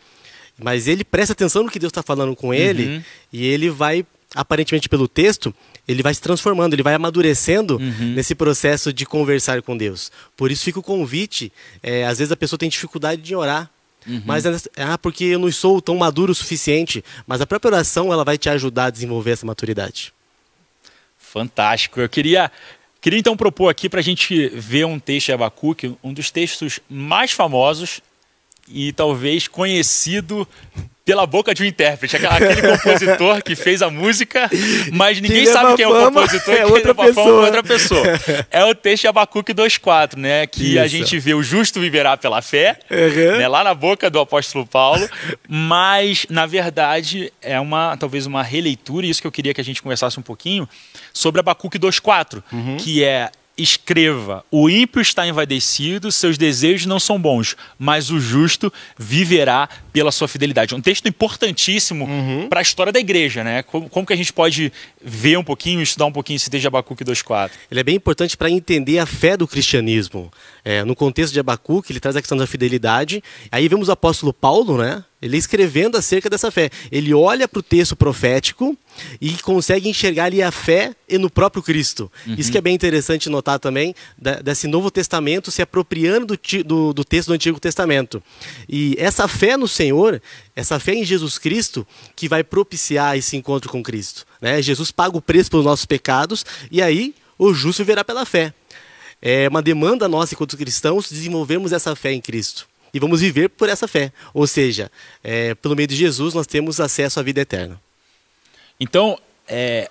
mas 0.58 0.88
ele 0.88 1.04
presta 1.04 1.34
atenção 1.34 1.64
no 1.64 1.70
que 1.70 1.78
Deus 1.80 1.92
está 1.92 2.02
falando 2.02 2.36
com 2.36 2.52
ele 2.54 2.86
Uhum. 2.96 3.04
e 3.32 3.46
ele 3.46 3.70
vai, 3.70 4.04
aparentemente 4.34 4.90
pelo 4.90 5.08
texto, 5.08 5.54
ele 5.88 6.02
vai 6.04 6.14
se 6.14 6.22
transformando, 6.22 6.74
ele 6.74 6.84
vai 6.84 6.96
amadurecendo 6.96 7.78
Uhum. 7.78 8.14
nesse 8.16 8.34
processo 8.34 8.92
de 8.92 9.06
conversar 9.06 9.62
com 9.62 9.78
Deus. 9.78 10.12
Por 10.36 10.52
isso 10.52 10.64
fica 10.64 10.80
o 10.80 10.84
convite. 10.84 11.52
é, 11.84 12.06
às 12.06 12.18
vezes 12.18 12.32
a 12.32 12.36
pessoa 12.36 12.58
tem 12.58 12.70
dificuldade 12.70 13.22
de 13.22 13.36
orar. 13.36 13.70
Uhum. 14.08 14.22
Mas 14.26 14.46
ah, 14.78 14.98
porque 14.98 15.26
eu 15.26 15.40
não 15.40 15.52
sou 15.52 15.82
tão 15.82 15.96
maduro 15.98 16.32
o 16.32 16.36
suficiente. 16.36 17.04
Mas 17.28 17.42
a 17.42 17.48
própria 17.48 17.70
oração 17.70 18.12
ela 18.12 18.24
vai 18.24 18.38
te 18.38 18.50
ajudar 18.50 18.86
a 18.86 18.90
desenvolver 18.90 19.32
essa 19.32 19.46
maturidade. 19.46 20.14
Fantástico. 21.18 22.00
Eu 22.00 22.10
queria, 22.10 22.52
queria 23.02 23.20
então 23.20 23.38
propor 23.38 23.70
aqui 23.70 23.88
para 23.88 24.00
a 24.00 24.04
gente 24.04 24.48
ver 24.50 24.86
um 24.86 25.00
texto 25.00 25.28
de 25.28 25.34
Abacuque, 25.34 25.96
um 26.04 26.14
dos 26.14 26.32
textos 26.32 26.80
mais 26.90 27.32
famosos 27.32 28.02
e 28.68 28.94
talvez 28.94 29.48
conhecido 29.48 30.48
pela 31.10 31.26
boca 31.26 31.56
de 31.56 31.64
um 31.64 31.66
intérprete, 31.66 32.16
aquele 32.18 32.62
compositor 32.78 33.42
que 33.42 33.56
fez 33.56 33.82
a 33.82 33.90
música, 33.90 34.48
mas 34.94 35.20
ninguém 35.20 35.46
sabe 35.48 35.76
quem 35.76 35.86
é 35.86 35.88
o 35.88 35.92
fama 35.92 36.22
compositor, 36.22 36.54
é 36.54 36.66
outra 36.68 36.94
fama 36.94 37.10
é 37.10 37.14
pessoa. 37.14 37.46
outra 37.46 37.64
pessoa. 37.64 38.04
É 38.52 38.64
o 38.66 38.76
texto 38.76 39.02
de 39.02 39.08
Abacuque 39.08 39.54
2.4, 39.54 40.16
né? 40.18 40.46
Que 40.46 40.78
a 40.78 40.86
Isso. 40.86 40.96
gente 40.98 41.18
vê 41.20 41.34
o 41.34 41.42
justo 41.42 41.80
viverá 41.80 42.16
pela 42.16 42.42
fé, 42.42 42.78
Uhum. 42.92 43.38
né, 43.38 43.48
lá 43.48 43.64
na 43.64 43.74
boca 43.74 44.10
do 44.10 44.20
apóstolo 44.20 44.66
Paulo, 44.68 45.08
mas 45.48 46.26
na 46.30 46.46
verdade 46.46 47.32
é 47.42 47.60
uma 47.60 47.98
talvez 47.98 48.26
uma 48.26 48.44
releitura, 48.44 49.06
e 49.06 49.10
isso 49.10 49.22
que 49.22 49.28
eu 49.28 49.32
queria 49.32 49.54
que 49.54 49.62
a 49.62 49.64
gente 49.64 49.82
conversasse 49.82 50.20
um 50.20 50.24
pouquinho, 50.24 50.68
sobre 51.14 51.40
Abacuque 51.40 51.80
2.4, 51.80 52.44
Uhum. 52.52 52.78
que 52.78 53.04
é 53.04 53.30
escreva, 53.62 54.44
o 54.50 54.70
ímpio 54.70 55.02
está 55.02 55.28
envadecido, 55.28 56.12
seus 56.12 56.38
desejos 56.38 56.86
não 56.86 57.00
são 57.00 57.20
bons, 57.20 57.56
mas 57.78 58.10
o 58.10 58.20
justo 58.20 58.72
viverá 58.98 59.70
pela 59.92 60.12
sua 60.12 60.28
fidelidade. 60.28 60.74
Um 60.76 60.82
texto 60.82 61.08
importantíssimo 61.08 62.06
Uhum. 62.06 62.48
para 62.50 62.60
a 62.60 62.62
história 62.62 62.92
da 62.94 63.00
igreja, 63.00 63.44
né? 63.44 63.64
Como, 63.64 63.90
como 63.90 64.06
que 64.06 64.14
a 64.14 64.16
gente 64.16 64.32
pode 64.32 64.72
ver 65.04 65.38
um 65.38 65.44
pouquinho, 65.44 65.82
estudar 65.82 66.06
um 66.06 66.12
pouquinho 66.12 66.38
esse 66.38 66.50
texto 66.50 66.62
de 66.62 66.68
Abacuque 66.68 67.04
2.4? 67.04 67.52
Ele 67.70 67.80
é 67.80 67.84
bem 67.84 67.96
importante 67.96 68.36
para 68.38 68.50
entender 68.50 69.00
a 69.00 69.06
fé 69.06 69.36
do 69.36 69.48
cristianismo. 69.48 70.32
É, 70.64 70.84
no 70.84 70.96
contexto 70.96 71.34
de 71.34 71.40
Abacuque, 71.40 71.92
ele 71.92 72.00
traz 72.00 72.16
a 72.16 72.22
questão 72.22 72.38
da 72.38 72.48
fidelidade. 72.48 73.24
Aí 73.52 73.68
vemos 73.68 73.90
o 73.90 73.92
apóstolo 73.92 74.32
Paulo, 74.34 74.78
né? 74.78 75.04
Ele 75.22 75.36
escrevendo 75.36 75.98
acerca 75.98 76.30
dessa 76.30 76.50
fé. 76.50 76.70
Ele 76.92 77.14
olha 77.14 77.46
para 77.48 77.60
o 77.60 77.64
texto 77.64 77.94
profético 77.96 78.78
e 79.20 79.34
consegue 79.40 79.90
enxergar 79.90 80.26
ali 80.26 80.42
a 80.42 80.50
fé 80.52 80.96
e 81.10 81.18
no 81.18 81.30
próprio 81.30 81.62
Cristo. 81.62 82.10
Isso 82.38 82.50
que 82.52 82.58
é 82.58 82.62
bem 82.62 82.74
interessante 82.74 83.30
notar 83.30 83.60
também, 83.60 83.94
da- 84.18 84.36
desse 84.42 84.66
Novo 84.68 84.90
Testamento 84.90 85.52
se 85.52 85.62
apropriando 85.62 86.26
do, 86.38 86.64
do, 86.64 86.94
do 86.94 87.04
texto 87.04 87.28
do 87.28 87.34
Antigo 87.34 87.60
Testamento. 87.60 88.24
E 88.68 88.96
essa 88.98 89.28
fé 89.28 89.58
no 89.58 89.68
Senhor, 89.68 90.22
essa 90.56 90.80
fé 90.80 90.94
em 90.94 91.04
Jesus 91.04 91.38
Cristo, 91.38 91.86
que 92.16 92.30
vai 92.30 92.42
propiciar 92.44 93.18
esse 93.18 93.36
encontro 93.36 93.70
com 93.70 93.84
Cristo. 93.84 94.26
Né? 94.42 94.62
Jesus 94.62 94.90
paga 94.90 95.18
o 95.18 95.22
preço 95.22 95.50
pelos 95.52 95.66
nossos 95.66 95.86
pecados 95.86 96.46
e 96.72 96.82
aí 96.82 97.14
o 97.38 97.54
justo 97.54 97.84
viverá 97.84 98.06
pela 98.06 98.26
fé. 98.26 98.54
É 99.22 99.50
uma 99.50 99.62
demanda 99.62 100.08
nossa 100.08 100.34
enquanto 100.34 100.56
cristãos 100.56 101.12
desenvolvermos 101.12 101.74
essa 101.74 101.94
fé 101.94 102.14
em 102.14 102.22
Cristo. 102.22 102.69
E 102.94 103.00
vamos 103.00 103.22
viver 103.22 103.50
por 103.50 103.70
essa 103.70 103.88
fé. 103.88 104.12
Ou 104.34 104.48
seja, 104.48 104.92
é, 105.24 105.54
pelo 105.56 105.76
meio 105.76 105.88
de 105.88 105.96
Jesus 105.96 106.34
nós 106.34 106.48
temos 106.48 106.80
acesso 106.80 107.20
à 107.20 107.24
vida 107.24 107.42
eterna. 107.42 107.80
Então, 108.80 109.20
é, 109.48 109.90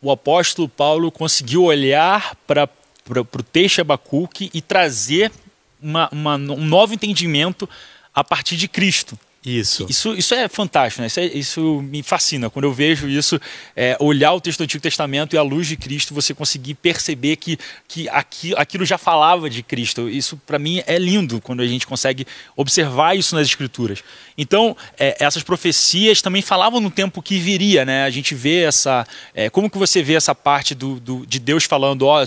o 0.00 0.10
apóstolo 0.10 0.68
Paulo 0.68 1.10
conseguiu 1.10 1.64
olhar 1.64 2.36
para 2.46 2.68
o 3.08 3.42
texto 3.42 3.80
Abacuque 3.80 4.50
e 4.54 4.60
trazer 4.60 5.32
uma- 5.80 6.08
uma- 6.12 6.36
um 6.36 6.64
novo 6.64 6.94
entendimento 6.94 7.68
a 8.14 8.24
partir 8.24 8.56
de 8.56 8.68
Cristo. 8.68 9.18
Isso. 9.48 9.86
Isso, 9.88 10.12
isso 10.14 10.34
é 10.34 10.48
fantástico, 10.48 11.00
né? 11.02 11.06
Isso, 11.06 11.20
é- 11.20 11.26
isso 11.26 11.80
me 11.82 12.02
fascina. 12.02 12.50
Quando 12.50 12.64
eu 12.64 12.72
vejo 12.72 13.08
isso, 13.08 13.40
é, 13.76 13.96
olhar 14.00 14.32
o 14.32 14.40
texto 14.40 14.58
do 14.58 14.64
Antigo 14.64 14.82
Testamento 14.82 15.36
e 15.36 15.38
a 15.38 15.42
luz 15.42 15.68
de 15.68 15.76
Cristo, 15.76 16.12
você 16.12 16.34
conseguir 16.34 16.74
perceber 16.74 17.36
que, 17.36 17.56
que 17.86 18.08
aqui, 18.08 18.52
aquilo 18.56 18.84
já 18.84 18.98
falava 18.98 19.48
de 19.48 19.62
Cristo. 19.62 20.08
Isso, 20.10 20.36
para 20.44 20.58
mim, 20.58 20.82
é 20.84 20.98
lindo 20.98 21.40
quando 21.40 21.60
a 21.62 21.66
gente 21.66 21.86
consegue 21.86 22.26
observar 22.56 23.16
isso 23.16 23.36
nas 23.36 23.46
Escrituras. 23.46 24.02
Então, 24.36 24.76
é, 24.98 25.16
essas 25.20 25.44
profecias 25.44 26.20
também 26.20 26.42
falavam 26.42 26.80
no 26.80 26.90
tempo 26.90 27.22
que 27.22 27.38
viria, 27.38 27.84
né? 27.84 28.02
A 28.04 28.10
gente 28.10 28.34
vê 28.34 28.62
essa. 28.64 29.06
é, 29.32 29.48
como 29.48 29.70
que 29.70 29.78
você 29.78 30.02
vê 30.02 30.14
essa 30.14 30.34
parte 30.34 30.74
do, 30.74 30.98
do- 30.98 31.24
de 31.24 31.38
Deus 31.38 31.62
falando, 31.64 32.02
ó, 32.02 32.24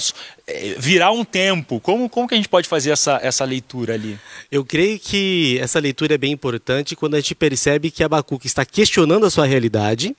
virá 0.78 1.12
um 1.12 1.24
tempo? 1.24 1.80
Como, 1.80 2.10
como 2.10 2.28
que 2.28 2.34
a 2.34 2.38
gente 2.38 2.50
pode 2.50 2.68
fazer 2.68 2.92
essa, 2.92 3.20
essa 3.22 3.46
leitura 3.46 3.94
ali? 3.94 4.20
Eu 4.52 4.66
creio 4.66 5.00
que 5.00 5.58
essa 5.62 5.80
leitura 5.80 6.16
é 6.16 6.18
bem 6.18 6.32
importante 6.32 6.96
quando 6.96 7.16
a 7.16 7.20
gente 7.20 7.36
percebe 7.36 7.92
que 7.92 8.04
Abacuque 8.04 8.48
está 8.48 8.66
questionando 8.66 9.26
a 9.26 9.30
sua 9.30 9.46
realidade 9.46 10.16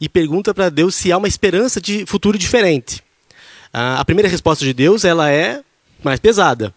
e 0.00 0.08
pergunta 0.08 0.52
para 0.52 0.68
Deus 0.68 0.94
se 0.94 1.12
há 1.12 1.18
uma 1.18 1.28
esperança 1.28 1.80
de 1.80 2.04
futuro 2.06 2.36
diferente. 2.36 3.02
A 3.72 4.04
primeira 4.04 4.28
resposta 4.28 4.64
de 4.64 4.72
Deus 4.72 5.04
ela 5.04 5.30
é 5.30 5.62
mais 6.02 6.18
pesada. 6.18 6.74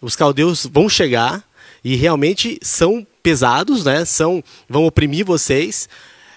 Os 0.00 0.14
caldeus 0.14 0.66
vão 0.66 0.88
chegar 0.88 1.42
e 1.82 1.96
realmente 1.96 2.58
são 2.62 3.06
pesados, 3.22 3.84
né? 3.84 4.04
São 4.04 4.42
vão 4.68 4.86
oprimir 4.86 5.24
vocês. 5.24 5.88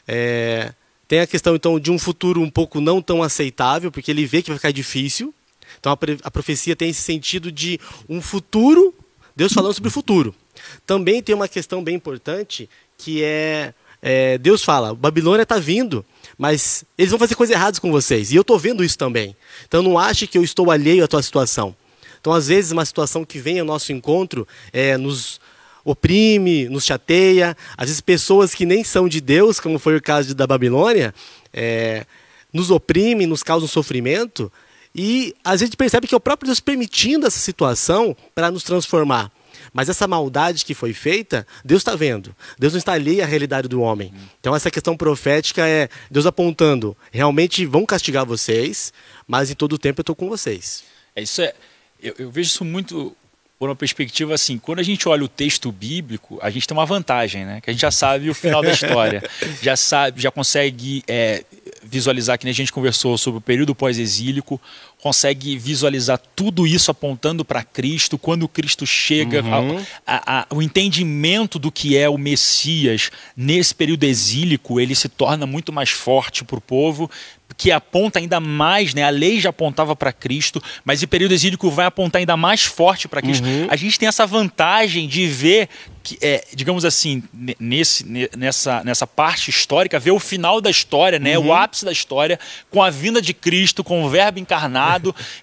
É, 0.07 0.73
tem 1.07 1.19
a 1.19 1.27
questão 1.27 1.55
então 1.55 1.79
de 1.79 1.91
um 1.91 1.99
futuro 1.99 2.41
um 2.41 2.49
pouco 2.49 2.81
não 2.81 3.01
tão 3.01 3.21
aceitável, 3.21 3.91
porque 3.91 4.11
ele 4.11 4.25
vê 4.25 4.41
que 4.41 4.49
vai 4.49 4.57
ficar 4.57 4.71
difícil. 4.71 5.33
Então 5.79 5.91
a, 6.23 6.31
profecia 6.31 6.75
tem 6.75 6.89
esse 6.89 7.01
sentido 7.01 7.51
de 7.51 7.79
um 8.07 8.21
futuro, 8.21 8.93
Deus 9.35 9.53
falando 9.53 9.73
sobre 9.73 9.89
o 9.89 9.91
futuro. 9.91 10.33
Também 10.85 11.21
tem 11.21 11.35
uma 11.35 11.47
questão 11.47 11.83
bem 11.83 11.95
importante 11.95 12.69
que 12.97 13.23
é, 13.23 13.73
é, 14.01 14.37
Deus 14.37 14.63
fala, 14.63 14.93
Babilônia 14.93 15.43
está 15.43 15.59
vindo, 15.59 16.05
mas 16.37 16.83
eles 16.97 17.11
vão 17.11 17.19
fazer 17.19 17.35
coisas 17.35 17.55
erradas 17.55 17.79
com 17.79 17.91
vocês. 17.91 18.31
E 18.31 18.35
eu 18.35 18.41
estou 18.41 18.57
vendo 18.57 18.83
isso 18.83 18.97
também. 18.97 19.35
Então 19.67 19.81
não 19.81 19.97
ache 19.97 20.27
que 20.27 20.37
eu 20.37 20.43
estou 20.43 20.71
alheio 20.71 21.03
à 21.03 21.07
tua 21.07 21.21
situação. 21.21 21.75
Então 22.19 22.33
às 22.33 22.47
vezes 22.47 22.71
uma 22.71 22.85
situação 22.85 23.23
que 23.23 23.39
vem 23.39 23.59
ao 23.59 23.65
nosso 23.65 23.91
encontro 23.91 24.47
é, 24.73 24.97
nos 24.97 25.39
oprime, 25.83 26.67
nos 26.67 26.83
chateia. 26.85 27.55
Às 27.77 27.87
vezes 27.87 28.01
pessoas 28.01 28.53
que 28.53 28.65
nem 28.65 28.83
são 28.83 29.07
de 29.07 29.21
Deus, 29.21 29.59
como 29.59 29.79
foi 29.79 29.95
o 29.95 30.01
caso 30.01 30.35
da 30.35 30.45
Babilônia, 30.45 31.13
é, 31.53 32.05
nos 32.51 32.69
oprime, 32.71 33.25
nos 33.25 33.43
causam 33.43 33.67
sofrimento. 33.67 34.51
E 34.97 35.35
a 35.43 35.55
gente 35.55 35.77
percebe 35.77 36.07
que 36.07 36.15
é 36.15 36.17
o 36.17 36.19
próprio 36.19 36.47
Deus 36.47 36.59
permitindo 36.59 37.27
essa 37.27 37.37
situação 37.37 38.17
para 38.33 38.49
nos 38.49 38.63
transformar. 38.63 39.31
Mas 39.71 39.89
essa 39.89 40.07
maldade 40.07 40.65
que 40.65 40.73
foi 40.73 40.91
feita, 40.91 41.45
Deus 41.63 41.81
está 41.81 41.95
vendo. 41.95 42.35
Deus 42.57 42.73
não 42.73 42.79
está 42.79 42.93
alheio 42.93 43.23
à 43.23 43.27
realidade 43.27 43.67
do 43.67 43.79
homem. 43.79 44.11
Então 44.39 44.55
essa 44.55 44.71
questão 44.71 44.97
profética 44.97 45.67
é 45.67 45.87
Deus 46.09 46.25
apontando, 46.25 46.97
realmente 47.11 47.63
vão 47.65 47.85
castigar 47.85 48.25
vocês, 48.25 48.91
mas 49.27 49.51
em 49.51 49.53
todo 49.53 49.73
o 49.73 49.77
tempo 49.77 49.99
eu 49.99 50.03
estou 50.03 50.15
com 50.15 50.27
vocês. 50.27 50.83
É 51.15 51.21
isso 51.21 51.41
é. 51.43 51.53
Eu, 52.01 52.15
eu 52.17 52.31
vejo 52.31 52.47
isso 52.47 52.65
muito 52.65 53.15
por 53.59 53.69
uma 53.69 53.75
perspectiva 53.75 54.35
assim, 54.35 54.57
quando 54.57 54.79
a 54.79 54.83
gente 54.83 55.09
olha 55.09 55.23
o 55.23 55.27
texto 55.27 55.71
bíblico, 55.71 56.37
a 56.41 56.49
gente 56.49 56.67
tem 56.67 56.77
uma 56.77 56.85
vantagem, 56.85 57.43
né? 57.43 57.59
Que 57.59 57.71
a 57.71 57.73
gente 57.73 57.81
já 57.81 57.89
sabe 57.89 58.29
o 58.29 58.33
final 58.35 58.61
da 58.61 58.69
história, 58.71 59.23
já 59.61 59.75
sabe, 59.75 60.21
já 60.21 60.29
consegue 60.29 61.03
é, 61.07 61.43
visualizar 61.87 62.37
que 62.37 62.45
nem 62.45 62.51
a 62.51 62.55
gente 62.55 62.71
conversou 62.71 63.17
sobre 63.17 63.39
o 63.39 63.41
período 63.41 63.73
pós-exílico, 63.73 64.59
consegue 65.01 65.57
visualizar 65.57 66.19
tudo 66.35 66.65
isso 66.65 66.89
apontando 66.89 67.45
para 67.45 67.63
Cristo, 67.63 68.17
quando 68.17 68.47
Cristo 68.47 68.85
chega, 68.85 69.41
uhum. 69.43 69.77
a, 70.05 70.15
a, 70.15 70.39
a, 70.41 70.47
o 70.49 70.61
entendimento 70.61 71.59
do 71.59 71.71
que 71.71 71.95
é 71.95 72.09
o 72.09 72.17
Messias 72.17 73.11
nesse 73.35 73.75
período 73.75 74.03
exílico, 74.03 74.79
ele 74.79 74.95
se 74.95 75.07
torna 75.07 75.45
muito 75.45 75.71
mais 75.71 75.91
forte 75.91 76.43
para 76.43 76.57
o 76.57 76.61
povo, 76.61 77.09
que 77.55 77.71
aponta 77.71 78.19
ainda 78.19 78.39
mais, 78.39 78.93
né? 78.93 79.03
A 79.03 79.09
lei 79.09 79.39
já 79.39 79.49
apontava 79.49 79.95
para 79.95 80.11
Cristo, 80.11 80.61
mas 80.85 81.01
o 81.01 81.07
período 81.07 81.33
exílico 81.33 81.69
vai 81.71 81.85
apontar 81.85 82.19
ainda 82.19 82.37
mais 82.37 82.63
forte 82.63 83.07
para 83.07 83.21
Cristo. 83.21 83.45
Uhum. 83.45 83.67
A 83.69 83.75
gente 83.75 83.97
tem 83.97 84.07
essa 84.07 84.27
vantagem 84.27 85.07
de 85.07 85.25
ver 85.27 85.69
que, 86.03 86.17
é, 86.21 86.45
digamos 86.53 86.85
assim, 86.85 87.23
nesse, 87.59 88.05
nessa, 88.37 88.83
nessa 88.83 89.07
parte 89.07 89.49
histórica, 89.49 89.99
ver 89.99 90.11
o 90.11 90.19
final 90.19 90.61
da 90.61 90.69
história, 90.69 91.19
né? 91.19 91.37
Uhum. 91.37 91.47
O 91.47 91.53
ápice 91.53 91.83
da 91.83 91.91
história 91.91 92.39
com 92.69 92.81
a 92.81 92.89
vinda 92.89 93.21
de 93.21 93.33
Cristo, 93.33 93.83
com 93.83 94.03
o 94.03 94.09
Verbo 94.09 94.39
encarnado. 94.39 94.86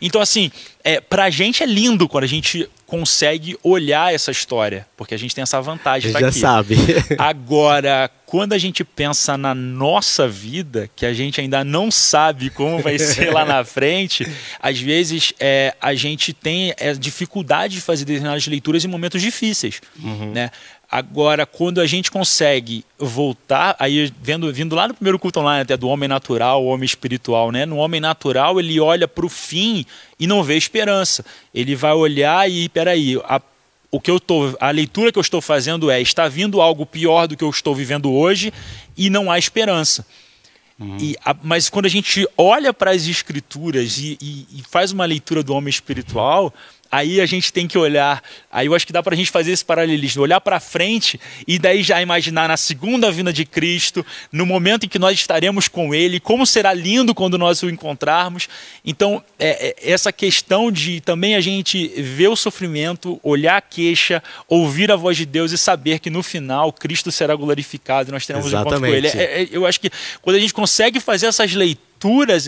Então, 0.00 0.20
assim, 0.20 0.50
é, 0.84 1.00
para 1.00 1.24
a 1.24 1.30
gente 1.30 1.62
é 1.62 1.66
lindo 1.66 2.06
quando 2.06 2.24
a 2.24 2.28
gente 2.28 2.68
consegue 2.86 3.56
olhar 3.62 4.14
essa 4.14 4.30
história, 4.30 4.86
porque 4.96 5.14
a 5.14 5.18
gente 5.18 5.34
tem 5.34 5.40
essa 5.40 5.60
vantagem. 5.60 6.12
Tá 6.12 6.20
já 6.20 6.28
aqui. 6.28 6.38
sabe. 6.38 6.76
Agora, 7.18 8.10
quando 8.26 8.52
a 8.52 8.58
gente 8.58 8.84
pensa 8.84 9.38
na 9.38 9.54
nossa 9.54 10.28
vida, 10.28 10.90
que 10.94 11.06
a 11.06 11.14
gente 11.14 11.40
ainda 11.40 11.64
não 11.64 11.90
sabe 11.90 12.50
como 12.50 12.80
vai 12.80 12.98
ser 12.98 13.32
lá 13.32 13.46
na 13.46 13.64
frente, 13.64 14.30
às 14.60 14.78
vezes 14.78 15.32
é, 15.40 15.74
a 15.80 15.94
gente 15.94 16.34
tem 16.34 16.74
é, 16.76 16.92
dificuldade 16.92 17.76
de 17.76 17.80
fazer 17.80 18.04
determinadas 18.04 18.46
leituras 18.46 18.84
em 18.84 18.88
momentos 18.88 19.22
difíceis. 19.22 19.80
Uhum. 19.98 20.32
Né? 20.32 20.50
Agora, 20.90 21.44
quando 21.44 21.80
a 21.80 21.86
gente 21.86 22.10
consegue 22.10 22.84
voltar, 22.96 23.74
aí 23.80 24.12
vendo, 24.22 24.52
vindo 24.52 24.76
lá 24.76 24.86
no 24.86 24.94
primeiro 24.94 25.18
culto 25.18 25.40
online 25.40 25.62
até 25.62 25.76
do 25.76 25.88
homem 25.88 26.08
natural, 26.08 26.62
o 26.62 26.68
homem 26.68 26.84
espiritual, 26.84 27.50
né? 27.50 27.66
No 27.66 27.78
homem 27.78 28.00
natural, 28.00 28.60
ele 28.60 28.78
olha 28.78 29.08
para 29.08 29.26
o 29.26 29.28
fim 29.28 29.84
e 30.18 30.26
não 30.26 30.42
vê 30.42 30.56
esperança. 30.56 31.24
Ele 31.54 31.74
vai 31.74 31.92
olhar 31.92 32.50
e, 32.50 32.68
peraí, 32.68 33.20
a, 33.24 33.40
o 33.90 34.00
que 34.00 34.10
eu 34.10 34.18
tô, 34.18 34.56
a 34.60 34.70
leitura 34.70 35.12
que 35.12 35.18
eu 35.18 35.22
estou 35.22 35.40
fazendo 35.40 35.90
é, 35.90 36.00
está 36.00 36.28
vindo 36.28 36.60
algo 36.60 36.84
pior 36.84 37.26
do 37.26 37.36
que 37.36 37.44
eu 37.44 37.50
estou 37.50 37.74
vivendo 37.74 38.12
hoje 38.12 38.52
e 38.96 39.08
não 39.08 39.30
há 39.30 39.38
esperança. 39.38 40.06
Uhum. 40.78 40.96
E, 41.00 41.16
a, 41.24 41.34
mas 41.42 41.70
quando 41.70 41.86
a 41.86 41.88
gente 41.88 42.26
olha 42.36 42.72
para 42.72 42.90
as 42.90 43.06
escrituras 43.06 43.98
e, 43.98 44.18
e, 44.20 44.46
e, 44.58 44.62
faz 44.68 44.90
uma 44.90 45.04
leitura 45.04 45.42
do 45.42 45.54
homem 45.54 45.70
espiritual, 45.70 46.52
aí 46.90 47.20
a 47.20 47.26
gente 47.26 47.52
tem 47.52 47.66
que 47.66 47.76
olhar, 47.76 48.22
aí 48.50 48.66
eu 48.66 48.74
acho 48.74 48.86
que 48.86 48.92
dá 48.92 49.02
para 49.02 49.14
a 49.14 49.16
gente 49.16 49.30
fazer 49.30 49.52
esse 49.52 49.64
paralelismo, 49.64 50.22
olhar 50.22 50.40
para 50.40 50.60
frente 50.60 51.20
e 51.46 51.58
daí 51.58 51.82
já 51.82 52.00
imaginar 52.00 52.48
na 52.48 52.56
segunda 52.56 53.10
vinda 53.10 53.32
de 53.32 53.44
Cristo, 53.44 54.04
no 54.30 54.46
momento 54.46 54.86
em 54.86 54.88
que 54.88 54.98
nós 54.98 55.18
estaremos 55.18 55.68
com 55.68 55.94
Ele, 55.94 56.20
como 56.20 56.46
será 56.46 56.72
lindo 56.72 57.14
quando 57.14 57.38
nós 57.38 57.62
o 57.62 57.70
encontrarmos. 57.70 58.48
Então, 58.84 59.22
é, 59.38 59.68
é, 59.68 59.92
essa 59.92 60.12
questão 60.12 60.70
de 60.70 61.00
também 61.00 61.34
a 61.34 61.40
gente 61.40 61.88
ver 62.00 62.28
o 62.28 62.36
sofrimento, 62.36 63.18
olhar 63.22 63.56
a 63.56 63.60
queixa, 63.60 64.22
ouvir 64.48 64.90
a 64.90 64.96
voz 64.96 65.16
de 65.16 65.26
Deus 65.26 65.52
e 65.52 65.58
saber 65.58 65.98
que 65.98 66.10
no 66.10 66.22
final 66.22 66.72
Cristo 66.72 67.10
será 67.10 67.34
glorificado 67.34 68.10
e 68.10 68.12
nós 68.12 68.26
teremos 68.26 68.52
um 68.52 68.60
encontro 68.60 68.80
com 68.80 68.86
Ele. 68.86 69.08
É, 69.08 69.42
é, 69.42 69.48
eu 69.50 69.66
acho 69.66 69.80
que 69.80 69.90
quando 70.22 70.36
a 70.36 70.40
gente 70.40 70.54
consegue 70.54 71.00
fazer 71.00 71.26
essas 71.26 71.52
leituras, 71.52 71.93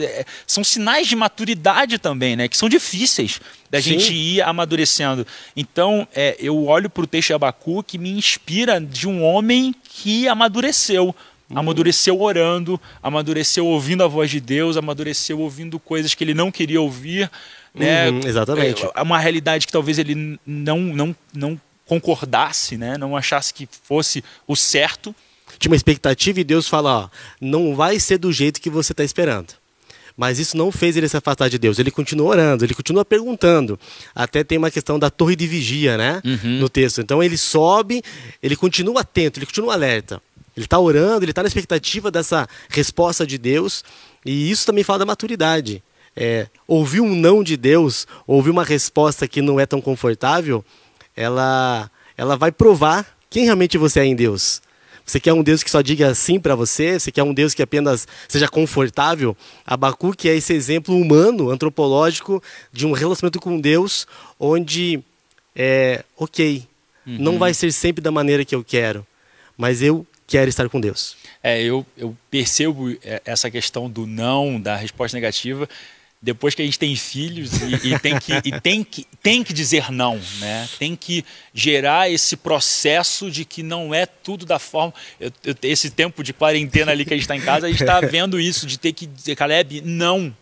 é, 0.00 0.24
são 0.46 0.62
sinais 0.62 1.06
de 1.06 1.16
maturidade 1.16 1.98
também, 1.98 2.36
né? 2.36 2.48
Que 2.48 2.56
são 2.56 2.68
difíceis 2.68 3.40
da 3.70 3.80
Sim. 3.80 3.90
gente 3.90 4.12
ir 4.14 4.42
amadurecendo. 4.42 5.26
Então, 5.56 6.06
é, 6.14 6.36
eu 6.38 6.66
olho 6.66 6.90
para 6.90 7.04
o 7.04 7.06
texto 7.06 7.28
de 7.28 7.34
Abacu 7.34 7.82
que 7.82 7.98
me 7.98 8.10
inspira 8.10 8.80
de 8.80 9.08
um 9.08 9.22
homem 9.22 9.74
que 9.84 10.28
amadureceu. 10.28 11.14
Uhum. 11.48 11.58
Amadureceu 11.58 12.20
orando, 12.20 12.80
amadureceu 13.02 13.66
ouvindo 13.66 14.02
a 14.02 14.06
voz 14.06 14.30
de 14.30 14.40
Deus, 14.40 14.76
amadureceu 14.76 15.38
ouvindo 15.40 15.78
coisas 15.78 16.14
que 16.14 16.24
ele 16.24 16.34
não 16.34 16.50
queria 16.50 16.80
ouvir. 16.80 17.30
Né? 17.74 18.10
Uhum, 18.10 18.20
exatamente. 18.24 18.86
É 18.94 19.02
uma 19.02 19.18
realidade 19.18 19.66
que 19.66 19.72
talvez 19.72 19.98
ele 19.98 20.38
não, 20.46 20.80
não, 20.80 21.16
não 21.32 21.60
concordasse, 21.86 22.76
né? 22.76 22.98
não 22.98 23.16
achasse 23.16 23.54
que 23.54 23.68
fosse 23.84 24.24
o 24.46 24.56
certo 24.56 25.14
tinha 25.66 25.72
uma 25.72 25.76
expectativa 25.76 26.40
e 26.40 26.44
Deus 26.44 26.68
fala: 26.68 27.04
ó, 27.04 27.08
não 27.40 27.74
vai 27.74 27.98
ser 27.98 28.18
do 28.18 28.32
jeito 28.32 28.60
que 28.60 28.70
você 28.70 28.92
está 28.92 29.04
esperando. 29.04 29.54
Mas 30.16 30.38
isso 30.38 30.56
não 30.56 30.72
fez 30.72 30.96
ele 30.96 31.08
se 31.08 31.16
afastar 31.16 31.50
de 31.50 31.58
Deus. 31.58 31.78
Ele 31.78 31.90
continua 31.90 32.28
orando, 32.28 32.64
ele 32.64 32.72
continua 32.72 33.04
perguntando. 33.04 33.78
Até 34.14 34.42
tem 34.42 34.56
uma 34.56 34.70
questão 34.70 34.98
da 34.98 35.10
torre 35.10 35.36
de 35.36 35.46
vigia, 35.46 35.98
né? 35.98 36.22
Uhum. 36.24 36.58
No 36.58 36.70
texto. 36.70 37.02
Então 37.02 37.22
ele 37.22 37.36
sobe, 37.36 38.02
ele 38.42 38.56
continua 38.56 39.02
atento, 39.02 39.38
ele 39.38 39.44
continua 39.44 39.74
alerta. 39.74 40.22
Ele 40.56 40.64
está 40.64 40.78
orando, 40.78 41.22
ele 41.22 41.32
está 41.32 41.42
na 41.42 41.48
expectativa 41.48 42.10
dessa 42.10 42.48
resposta 42.70 43.26
de 43.26 43.36
Deus. 43.36 43.84
E 44.24 44.50
isso 44.50 44.64
também 44.64 44.82
fala 44.82 45.00
da 45.00 45.04
maturidade. 45.04 45.82
É, 46.16 46.46
ouvir 46.66 47.02
um 47.02 47.14
não 47.14 47.42
de 47.42 47.58
Deus, 47.58 48.06
ouvir 48.26 48.48
uma 48.48 48.64
resposta 48.64 49.28
que 49.28 49.42
não 49.42 49.60
é 49.60 49.66
tão 49.66 49.82
confortável, 49.82 50.64
ela, 51.14 51.90
ela 52.16 52.36
vai 52.36 52.50
provar 52.50 53.06
quem 53.28 53.44
realmente 53.44 53.76
você 53.76 54.00
é 54.00 54.06
em 54.06 54.16
Deus. 54.16 54.62
Você 55.06 55.20
quer 55.20 55.32
um 55.32 55.42
Deus 55.42 55.62
que 55.62 55.70
só 55.70 55.80
diga 55.80 56.12
sim 56.14 56.40
para 56.40 56.56
você? 56.56 56.98
Você 56.98 57.12
quer 57.12 57.22
um 57.22 57.32
Deus 57.32 57.54
que 57.54 57.62
apenas 57.62 58.08
seja 58.26 58.48
confortável? 58.48 59.36
Abacuque 59.64 60.28
é 60.28 60.34
esse 60.34 60.52
exemplo 60.52 60.96
humano, 60.96 61.48
antropológico, 61.48 62.42
de 62.72 62.84
um 62.84 62.92
relacionamento 62.92 63.38
com 63.38 63.60
Deus 63.60 64.06
onde 64.38 65.00
é 65.54 66.04
ok, 66.18 66.66
uhum. 67.06 67.16
não 67.18 67.38
vai 67.38 67.54
ser 67.54 67.72
sempre 67.72 68.02
da 68.02 68.10
maneira 68.10 68.44
que 68.44 68.54
eu 68.54 68.62
quero, 68.62 69.06
mas 69.56 69.80
eu 69.80 70.06
quero 70.26 70.50
estar 70.50 70.68
com 70.68 70.80
Deus. 70.80 71.16
É, 71.42 71.62
eu, 71.62 71.86
eu 71.96 72.14
percebo 72.30 72.90
é, 73.02 73.22
essa 73.24 73.50
questão 73.50 73.88
do 73.88 74.06
não, 74.06 74.60
da 74.60 74.76
resposta 74.76 75.16
negativa, 75.16 75.68
depois 76.20 76.54
que 76.54 76.62
a 76.62 76.64
gente 76.64 76.78
tem 76.78 76.96
filhos 76.96 77.52
e, 77.60 77.92
e, 77.92 77.98
tem, 77.98 78.18
que, 78.18 78.32
e 78.32 78.60
tem, 78.60 78.82
que, 78.82 79.06
tem 79.22 79.42
que 79.44 79.52
dizer 79.52 79.92
não, 79.92 80.20
né? 80.38 80.68
Tem 80.78 80.96
que 80.96 81.24
gerar 81.52 82.10
esse 82.10 82.36
processo 82.36 83.30
de 83.30 83.44
que 83.44 83.62
não 83.62 83.94
é 83.94 84.06
tudo 84.06 84.46
da 84.46 84.58
forma. 84.58 84.94
Eu, 85.20 85.30
eu, 85.44 85.54
esse 85.62 85.90
tempo 85.90 86.24
de 86.24 86.32
quarentena 86.32 86.92
ali 86.92 87.04
que 87.04 87.12
a 87.12 87.16
gente 87.16 87.24
está 87.24 87.36
em 87.36 87.40
casa, 87.40 87.66
a 87.66 87.70
gente 87.70 87.82
está 87.82 88.00
vendo 88.06 88.40
isso, 88.40 88.66
de 88.66 88.78
ter 88.78 88.92
que 88.92 89.06
dizer, 89.06 89.36
Caleb, 89.36 89.82
não. 89.84 90.34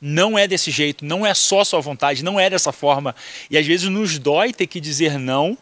Não 0.00 0.38
é 0.38 0.46
desse 0.46 0.70
jeito, 0.70 1.04
não 1.04 1.26
é 1.26 1.34
só 1.34 1.64
sua 1.64 1.80
vontade, 1.80 2.22
não 2.22 2.38
é 2.38 2.48
dessa 2.48 2.70
forma. 2.70 3.16
E 3.50 3.58
às 3.58 3.66
vezes 3.66 3.88
nos 3.88 4.16
dói 4.16 4.52
ter 4.52 4.68
que 4.68 4.80
dizer 4.80 5.18
não 5.18 5.58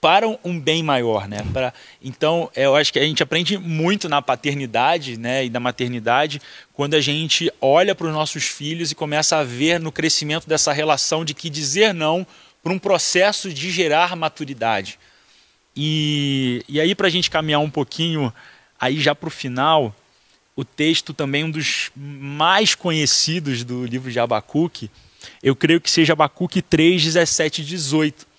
para 0.00 0.26
um 0.42 0.58
bem 0.58 0.82
maior, 0.82 1.28
né? 1.28 1.44
Para, 1.52 1.74
então, 2.02 2.50
eu 2.56 2.74
acho 2.74 2.92
que 2.92 2.98
a 2.98 3.04
gente 3.04 3.22
aprende 3.22 3.58
muito 3.58 4.08
na 4.08 4.22
paternidade, 4.22 5.18
né, 5.18 5.44
e 5.44 5.50
na 5.50 5.60
maternidade, 5.60 6.40
quando 6.72 6.94
a 6.94 7.00
gente 7.00 7.52
olha 7.60 7.94
para 7.94 8.06
os 8.06 8.12
nossos 8.12 8.44
filhos 8.44 8.90
e 8.90 8.94
começa 8.94 9.36
a 9.36 9.44
ver 9.44 9.78
no 9.78 9.92
crescimento 9.92 10.48
dessa 10.48 10.72
relação 10.72 11.24
de 11.24 11.34
que 11.34 11.50
dizer 11.50 11.92
não 11.92 12.26
para 12.62 12.72
um 12.72 12.78
processo 12.78 13.52
de 13.52 13.70
gerar 13.70 14.16
maturidade. 14.16 14.98
E, 15.76 16.64
e 16.66 16.80
aí, 16.80 16.94
para 16.94 17.06
a 17.06 17.10
gente 17.10 17.30
caminhar 17.30 17.60
um 17.60 17.70
pouquinho 17.70 18.32
aí 18.78 18.98
já 19.00 19.14
para 19.14 19.28
o 19.28 19.30
final, 19.30 19.94
o 20.56 20.64
texto 20.64 21.12
também 21.12 21.44
um 21.44 21.50
dos 21.50 21.90
mais 21.94 22.74
conhecidos 22.74 23.64
do 23.64 23.84
livro 23.84 24.10
de 24.10 24.18
Abacuque, 24.18 24.90
eu 25.42 25.54
creio 25.54 25.80
que 25.80 25.90
seja 25.90 26.14
Abacuque 26.14 26.62
3, 26.62 27.04
17 27.04 27.60
e 27.60 27.64
18 27.64 28.29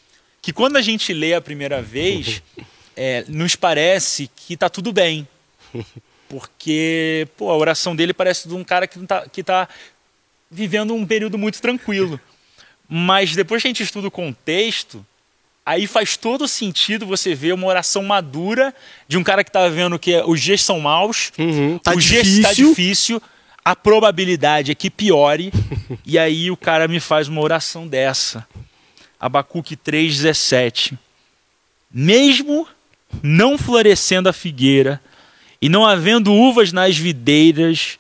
que 0.42 0.52
quando 0.52 0.78
a 0.78 0.82
gente 0.82 1.14
lê 1.14 1.34
a 1.34 1.42
primeira 1.42 1.82
vez, 1.82 2.42
é, 2.96 3.24
nos 3.28 3.56
parece 3.56 4.30
que 4.36 4.56
está 4.56 4.70
tudo 4.70 4.92
bem. 4.92 5.28
Porque 6.28 7.28
pô, 7.38 7.50
a 7.50 7.58
oração 7.58 7.96
dele 7.96 8.14
parece 8.14 8.48
de 8.48 8.54
um 8.54 8.64
cara 8.64 8.88
que 8.88 8.98
está 9.00 9.28
que 9.28 9.44
tá 9.44 9.68
vivendo 10.50 10.94
um 10.94 11.06
período 11.06 11.38
muito 11.38 11.62
tranquilo. 11.62 12.20
Mas 12.88 13.36
depois 13.36 13.62
que 13.62 13.68
a 13.68 13.70
gente 13.70 13.84
estuda 13.84 14.08
o 14.08 14.12
contexto, 14.12 15.06
aí 15.66 15.88
faz 15.88 16.18
todo 16.18 16.48
sentido 16.48 17.06
você 17.06 17.34
ver 17.34 17.54
uma 17.54 17.68
oração 17.68 18.04
madura 18.04 18.74
de 19.08 19.18
um 19.18 19.24
cara 19.24 19.44
que 19.44 19.50
está 19.50 19.68
vendo 19.70 19.98
que 19.98 20.22
os 20.26 20.42
dias 20.42 20.62
são 20.62 20.80
maus, 20.80 21.32
uhum, 21.38 21.78
tá 21.78 21.94
os 21.94 22.04
dias 22.04 22.28
está 22.28 22.52
difícil, 22.54 23.22
a 23.64 23.76
probabilidade 23.76 24.72
é 24.72 24.76
que 24.76 24.90
piore, 24.90 25.54
e 26.06 26.20
aí 26.20 26.52
o 26.52 26.58
cara 26.58 26.88
me 26.88 27.00
faz 27.00 27.28
uma 27.28 27.42
oração 27.42 27.88
dessa. 27.88 28.46
Abacuque 29.22 29.78
3,17. 29.78 30.98
Mesmo 31.94 32.68
não 33.22 33.58
florescendo 33.58 34.28
a 34.28 34.34
figueira, 34.34 35.00
e 35.62 35.70
não 35.70 35.86
havendo 35.86 36.34
uvas 36.34 36.74
nas 36.74 36.98
videiras, 36.98 38.00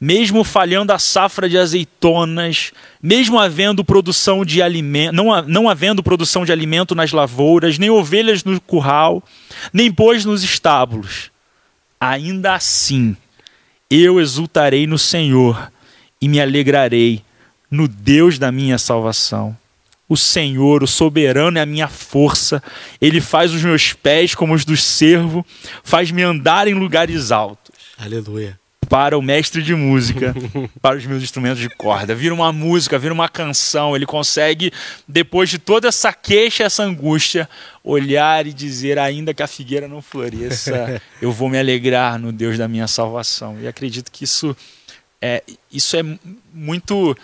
mesmo 0.00 0.42
falhando 0.42 0.92
a 0.92 0.98
safra 0.98 1.48
de 1.48 1.56
azeitonas, 1.56 2.72
mesmo 3.00 3.38
havendo 3.38 3.84
produção 3.84 4.44
de 4.44 4.60
alimento, 4.60 5.14
não, 5.14 5.42
não 5.42 5.68
havendo 5.68 6.02
produção 6.02 6.44
de 6.44 6.50
alimento 6.50 6.94
nas 6.94 7.12
lavouras, 7.12 7.78
nem 7.78 7.90
ovelhas 7.90 8.42
no 8.42 8.60
curral, 8.60 9.22
nem 9.72 9.90
bois 9.90 10.24
nos 10.24 10.42
estábulos, 10.42 11.30
ainda 12.00 12.54
assim 12.54 13.16
eu 13.88 14.20
exultarei 14.20 14.84
no 14.86 14.98
Senhor 14.98 15.70
e 16.20 16.28
me 16.28 16.40
alegrarei 16.40 17.22
no 17.70 17.86
Deus 17.86 18.36
da 18.36 18.50
minha 18.50 18.78
salvação. 18.78 19.56
O 20.08 20.16
Senhor, 20.16 20.82
o 20.82 20.86
soberano, 20.86 21.58
é 21.58 21.62
a 21.62 21.66
minha 21.66 21.88
força. 21.88 22.62
Ele 23.00 23.20
faz 23.20 23.52
os 23.52 23.62
meus 23.62 23.92
pés 23.92 24.34
como 24.34 24.54
os 24.54 24.64
do 24.64 24.76
servo, 24.76 25.44
faz-me 25.82 26.22
andar 26.22 26.68
em 26.68 26.74
lugares 26.74 27.32
altos. 27.32 27.74
Aleluia 27.98 28.58
para 28.88 29.18
o 29.18 29.22
mestre 29.22 29.62
de 29.62 29.74
música, 29.74 30.34
para 30.80 30.96
os 30.96 31.04
meus 31.04 31.22
instrumentos 31.22 31.58
de 31.58 31.68
corda. 31.68 32.14
Vira 32.14 32.34
uma 32.34 32.52
música, 32.52 32.98
vira 32.98 33.12
uma 33.12 33.28
canção. 33.28 33.94
Ele 33.94 34.06
consegue, 34.06 34.72
depois 35.06 35.50
de 35.50 35.58
toda 35.58 35.88
essa 35.88 36.12
queixa, 36.12 36.64
essa 36.64 36.82
angústia, 36.82 37.48
olhar 37.82 38.46
e 38.46 38.52
dizer: 38.52 38.98
ainda 38.98 39.34
que 39.34 39.42
a 39.42 39.46
figueira 39.46 39.88
não 39.88 40.00
floresça, 40.00 41.00
eu 41.20 41.32
vou 41.32 41.48
me 41.48 41.58
alegrar 41.58 42.18
no 42.18 42.32
Deus 42.32 42.56
da 42.56 42.68
minha 42.68 42.86
salvação. 42.86 43.60
E 43.60 43.66
acredito 43.66 44.10
que 44.10 44.24
isso 44.24 44.56
é, 45.20 45.42
isso 45.72 45.96
é 45.96 46.02
muito, 46.52 47.16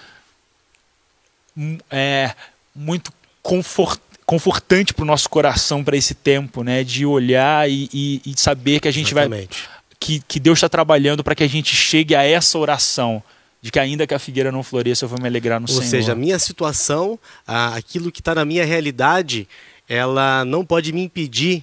é, 1.91 2.35
muito 2.75 3.13
confort, 3.43 4.01
confortante 4.25 4.95
para 4.95 5.03
o 5.03 5.07
nosso 5.07 5.29
coração 5.29 5.83
para 5.83 5.97
esse 5.97 6.15
tempo, 6.15 6.63
né? 6.63 6.85
De 6.85 7.05
olhar 7.05 7.69
e, 7.69 7.89
e, 7.93 8.23
e 8.25 8.35
saber 8.37 8.81
que 8.81 8.89
a 8.89 8.93
gente 8.93 9.13
Exatamente. 9.13 9.63
vai 9.63 9.83
que, 10.03 10.21
que 10.27 10.41
Deus 10.41 10.59
está 10.59 10.69
trabalhando 10.69 11.23
para 11.23 11.35
que 11.35 11.45
a 11.45 11.49
gente 11.49 11.77
chegue 11.77 12.15
a 12.17 12.25
essa 12.25 12.59
oração 12.59 13.23
de 13.61 13.71
que 13.71 13.79
ainda 13.79 14.05
que 14.05 14.13
a 14.13 14.19
figueira 14.19 14.51
não 14.51 14.65
floresça, 14.65 15.05
eu 15.05 15.09
vou 15.09 15.21
me 15.21 15.29
alegrar 15.29 15.61
no 15.61 15.65
Ou 15.65 15.69
Senhor. 15.69 15.85
Ou 15.85 15.89
seja, 15.89 16.13
a 16.13 16.17
minha 16.17 16.37
situação, 16.41 17.17
aquilo 17.47 18.11
que 18.11 18.21
está 18.21 18.35
na 18.35 18.45
minha 18.45 18.65
realidade, 18.65 19.49
ela 19.89 20.45
não 20.45 20.65
pode 20.65 20.93
me 20.93 21.01
impedir 21.01 21.63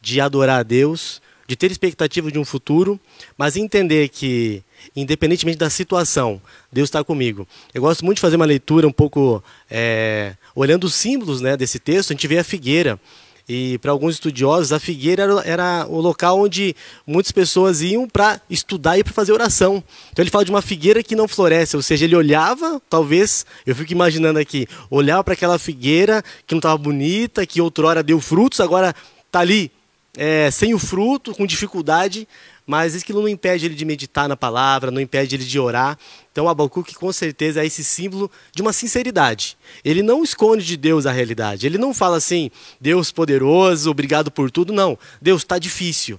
de 0.00 0.22
adorar 0.22 0.60
a 0.60 0.62
Deus, 0.62 1.20
de 1.46 1.54
ter 1.54 1.70
expectativa 1.70 2.32
de 2.32 2.38
um 2.38 2.44
futuro, 2.46 2.98
mas 3.36 3.56
entender 3.56 4.08
que, 4.08 4.62
independentemente 4.94 5.58
da 5.58 5.70
situação, 5.70 6.40
Deus 6.72 6.88
está 6.88 7.02
comigo. 7.02 7.46
Eu 7.72 7.82
gosto 7.82 8.04
muito 8.04 8.16
de 8.16 8.22
fazer 8.22 8.36
uma 8.36 8.44
leitura 8.44 8.86
um 8.86 8.92
pouco 8.92 9.42
é, 9.70 10.34
olhando 10.54 10.84
os 10.84 10.94
símbolos 10.94 11.40
né, 11.40 11.56
desse 11.56 11.78
texto, 11.78 12.10
a 12.10 12.14
gente 12.14 12.26
vê 12.26 12.38
a 12.38 12.44
figueira. 12.44 12.98
E 13.46 13.76
para 13.78 13.92
alguns 13.92 14.14
estudiosos, 14.14 14.72
a 14.72 14.80
figueira 14.80 15.24
era, 15.44 15.86
o 15.88 16.00
local 16.00 16.40
onde 16.40 16.74
muitas 17.06 17.30
pessoas 17.30 17.82
iam 17.82 18.08
para 18.08 18.40
estudar 18.48 18.98
e 18.98 19.04
para 19.04 19.12
fazer 19.12 19.32
oração. 19.32 19.84
Então 20.10 20.22
ele 20.22 20.30
fala 20.30 20.46
de 20.46 20.50
uma 20.50 20.62
figueira 20.62 21.02
que 21.02 21.14
não 21.14 21.28
floresce, 21.28 21.76
ou 21.76 21.82
seja, 21.82 22.06
ele 22.06 22.16
olhava, 22.16 22.80
talvez, 22.88 23.44
eu 23.66 23.74
fico 23.74 23.92
imaginando 23.92 24.38
aqui, 24.38 24.66
olhava 24.90 25.22
para 25.22 25.34
aquela 25.34 25.58
figueira 25.58 26.24
que 26.46 26.54
não 26.54 26.58
estava 26.58 26.78
bonita, 26.78 27.44
que 27.44 27.60
outrora 27.60 28.02
deu 28.02 28.18
frutos, 28.18 28.60
agora 28.60 28.94
está 29.26 29.40
ali 29.40 29.70
é, 30.16 30.50
sem 30.50 30.74
o 30.74 30.78
fruto, 30.78 31.34
com 31.34 31.46
dificuldade, 31.46 32.26
mas 32.66 32.94
aquilo 32.94 33.20
não 33.20 33.28
impede 33.28 33.66
ele 33.66 33.74
de 33.74 33.84
meditar 33.84 34.28
na 34.28 34.36
palavra, 34.36 34.90
não 34.90 35.00
impede 35.00 35.34
ele 35.34 35.44
de 35.44 35.58
orar. 35.58 35.98
Então 36.32 36.48
Abacuque 36.48 36.94
com 36.94 37.12
certeza 37.12 37.62
é 37.62 37.66
esse 37.66 37.84
símbolo 37.84 38.30
de 38.54 38.62
uma 38.62 38.72
sinceridade. 38.72 39.56
Ele 39.84 40.02
não 40.02 40.24
esconde 40.24 40.64
de 40.64 40.76
Deus 40.76 41.04
a 41.04 41.12
realidade. 41.12 41.66
Ele 41.66 41.78
não 41.78 41.92
fala 41.92 42.16
assim, 42.16 42.50
Deus 42.80 43.12
poderoso, 43.12 43.90
obrigado 43.90 44.30
por 44.30 44.50
tudo. 44.50 44.72
Não, 44.72 44.98
Deus 45.20 45.42
está 45.42 45.58
difícil. 45.58 46.18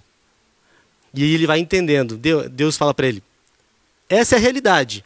E 1.14 1.34
ele 1.34 1.48
vai 1.48 1.60
entendendo. 1.60 2.20
Deus 2.52 2.78
fala 2.78 2.94
para 2.94 3.08
ele, 3.08 3.24
essa 4.08 4.36
é 4.36 4.38
a 4.38 4.42
realidade. 4.42 5.04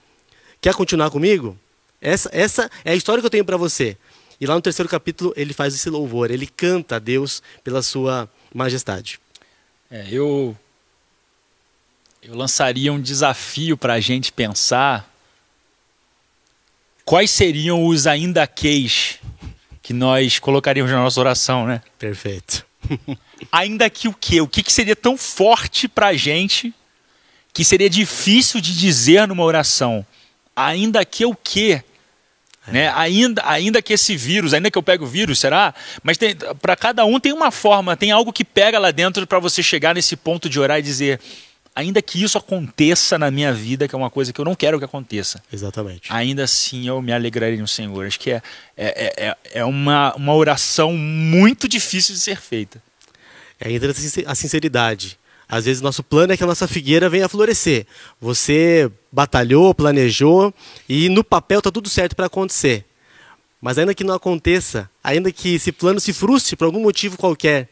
Quer 0.60 0.74
continuar 0.74 1.10
comigo? 1.10 1.58
Essa, 2.02 2.30
essa 2.34 2.72
é 2.84 2.92
a 2.92 2.96
história 2.96 3.22
que 3.22 3.26
eu 3.26 3.32
tenho 3.32 3.46
para 3.46 3.56
você. 3.56 3.98
E 4.42 4.46
lá 4.46 4.56
no 4.56 4.62
terceiro 4.62 4.90
capítulo 4.90 5.34
ele 5.36 5.54
faz 5.54 5.74
esse 5.74 5.90
louvor, 5.90 6.32
ele 6.32 6.48
canta 6.48 6.96
a 6.96 7.00
Deus 7.00 7.44
pela 7.64 7.82
sua 7.82 8.30
majestade. 8.54 9.20
É, 9.92 10.08
eu 10.12 10.56
eu 12.22 12.36
lançaria 12.36 12.92
um 12.92 13.02
desafio 13.02 13.78
para 13.78 13.94
a 13.94 14.00
gente 14.00 14.32
pensar 14.32 15.10
quais 17.06 17.32
seriam 17.32 17.86
os 17.86 18.06
ainda 18.06 18.46
queis 18.46 19.20
que 19.82 19.94
nós 19.94 20.38
colocaríamos 20.38 20.92
na 20.92 21.02
nossa 21.02 21.20
oração, 21.20 21.66
né? 21.66 21.82
Perfeito. 21.98 22.66
ainda 23.52 23.90
que 23.90 24.08
o 24.08 24.14
quê? 24.14 24.42
O 24.42 24.48
que, 24.48 24.62
que 24.62 24.72
seria 24.72 24.96
tão 24.96 25.18
forte 25.18 25.88
para 25.88 26.08
a 26.08 26.14
gente 26.14 26.74
que 27.54 27.64
seria 27.64 27.90
difícil 27.90 28.62
de 28.62 28.78
dizer 28.78 29.28
numa 29.28 29.44
oração? 29.44 30.06
Ainda 30.56 31.04
que 31.06 31.26
o 31.26 31.34
quê? 31.34 31.84
É. 32.70 32.72
Né? 32.72 32.94
Ainda, 32.96 33.42
ainda 33.46 33.82
que 33.82 33.94
esse 33.94 34.16
vírus, 34.16 34.54
ainda 34.54 34.72
que 34.72 34.78
eu 34.78 34.84
pegue 34.84 35.04
o 35.04 35.08
vírus, 35.08 35.40
será? 35.40 35.74
Mas 36.04 36.18
para 36.62 36.76
cada 36.76 37.06
um 37.06 37.20
tem 37.20 37.34
uma 37.34 37.52
forma, 37.52 37.98
tem 37.98 38.12
algo 38.12 38.32
que 38.32 38.44
pega 38.44 38.80
lá 38.80 38.92
dentro 38.92 39.26
para 39.28 39.40
você 39.40 39.62
chegar 39.62 39.96
nesse 39.96 40.16
ponto 40.16 40.50
de 40.50 40.60
orar 40.60 40.80
e 40.80 40.82
dizer: 40.82 41.20
ainda 41.76 42.02
que 42.02 42.22
isso 42.22 42.38
aconteça 42.38 43.18
na 43.18 43.32
minha 43.32 43.54
vida, 43.54 43.88
que 43.88 43.96
é 43.96 43.98
uma 43.98 44.10
coisa 44.10 44.34
que 44.34 44.40
eu 44.40 44.46
não 44.46 44.56
quero 44.56 44.80
que 44.80 44.86
aconteça. 44.86 45.42
Exatamente. 45.52 46.12
Ainda 46.12 46.44
assim 46.44 46.88
eu 46.88 47.02
me 47.02 47.14
alegrarei 47.14 47.58
no 47.58 47.68
Senhor. 47.68 48.06
Acho 48.06 48.20
que 48.20 48.32
é, 48.32 48.42
é, 48.78 49.14
é, 49.18 49.38
é 49.54 49.66
uma, 49.66 50.14
uma 50.16 50.36
oração 50.36 50.94
muito 50.94 51.68
difícil 51.68 52.14
de 52.14 52.22
ser 52.22 52.40
feita. 52.40 52.82
É 53.60 53.68
ainda 53.68 53.90
a 54.26 54.36
sinceridade. 54.36 55.18
Às 55.50 55.66
vezes 55.66 55.82
nosso 55.82 56.04
plano 56.04 56.32
é 56.32 56.38
que 56.38 56.44
a 56.44 56.48
nossa 56.48 56.68
figueira 56.68 57.10
venha 57.10 57.26
a 57.26 57.30
florescer. 57.30 57.88
Você 58.22 58.90
batalhou, 59.12 59.74
planejou 59.74 60.54
e 60.88 61.10
no 61.10 61.24
papel 61.24 61.58
está 61.58 61.72
tudo 61.72 61.90
certo 61.90 62.16
para 62.16 62.28
acontecer. 62.28 62.86
Mas 63.60 63.80
ainda 63.80 63.96
que 63.96 64.04
não 64.04 64.14
aconteça, 64.14 64.88
ainda 65.04 65.32
que 65.32 65.56
esse 65.56 65.72
plano 65.72 66.00
se 66.00 66.14
frustre 66.14 66.56
por 66.56 66.66
algum 66.66 66.82
motivo 66.82 67.18
qualquer, 67.18 67.68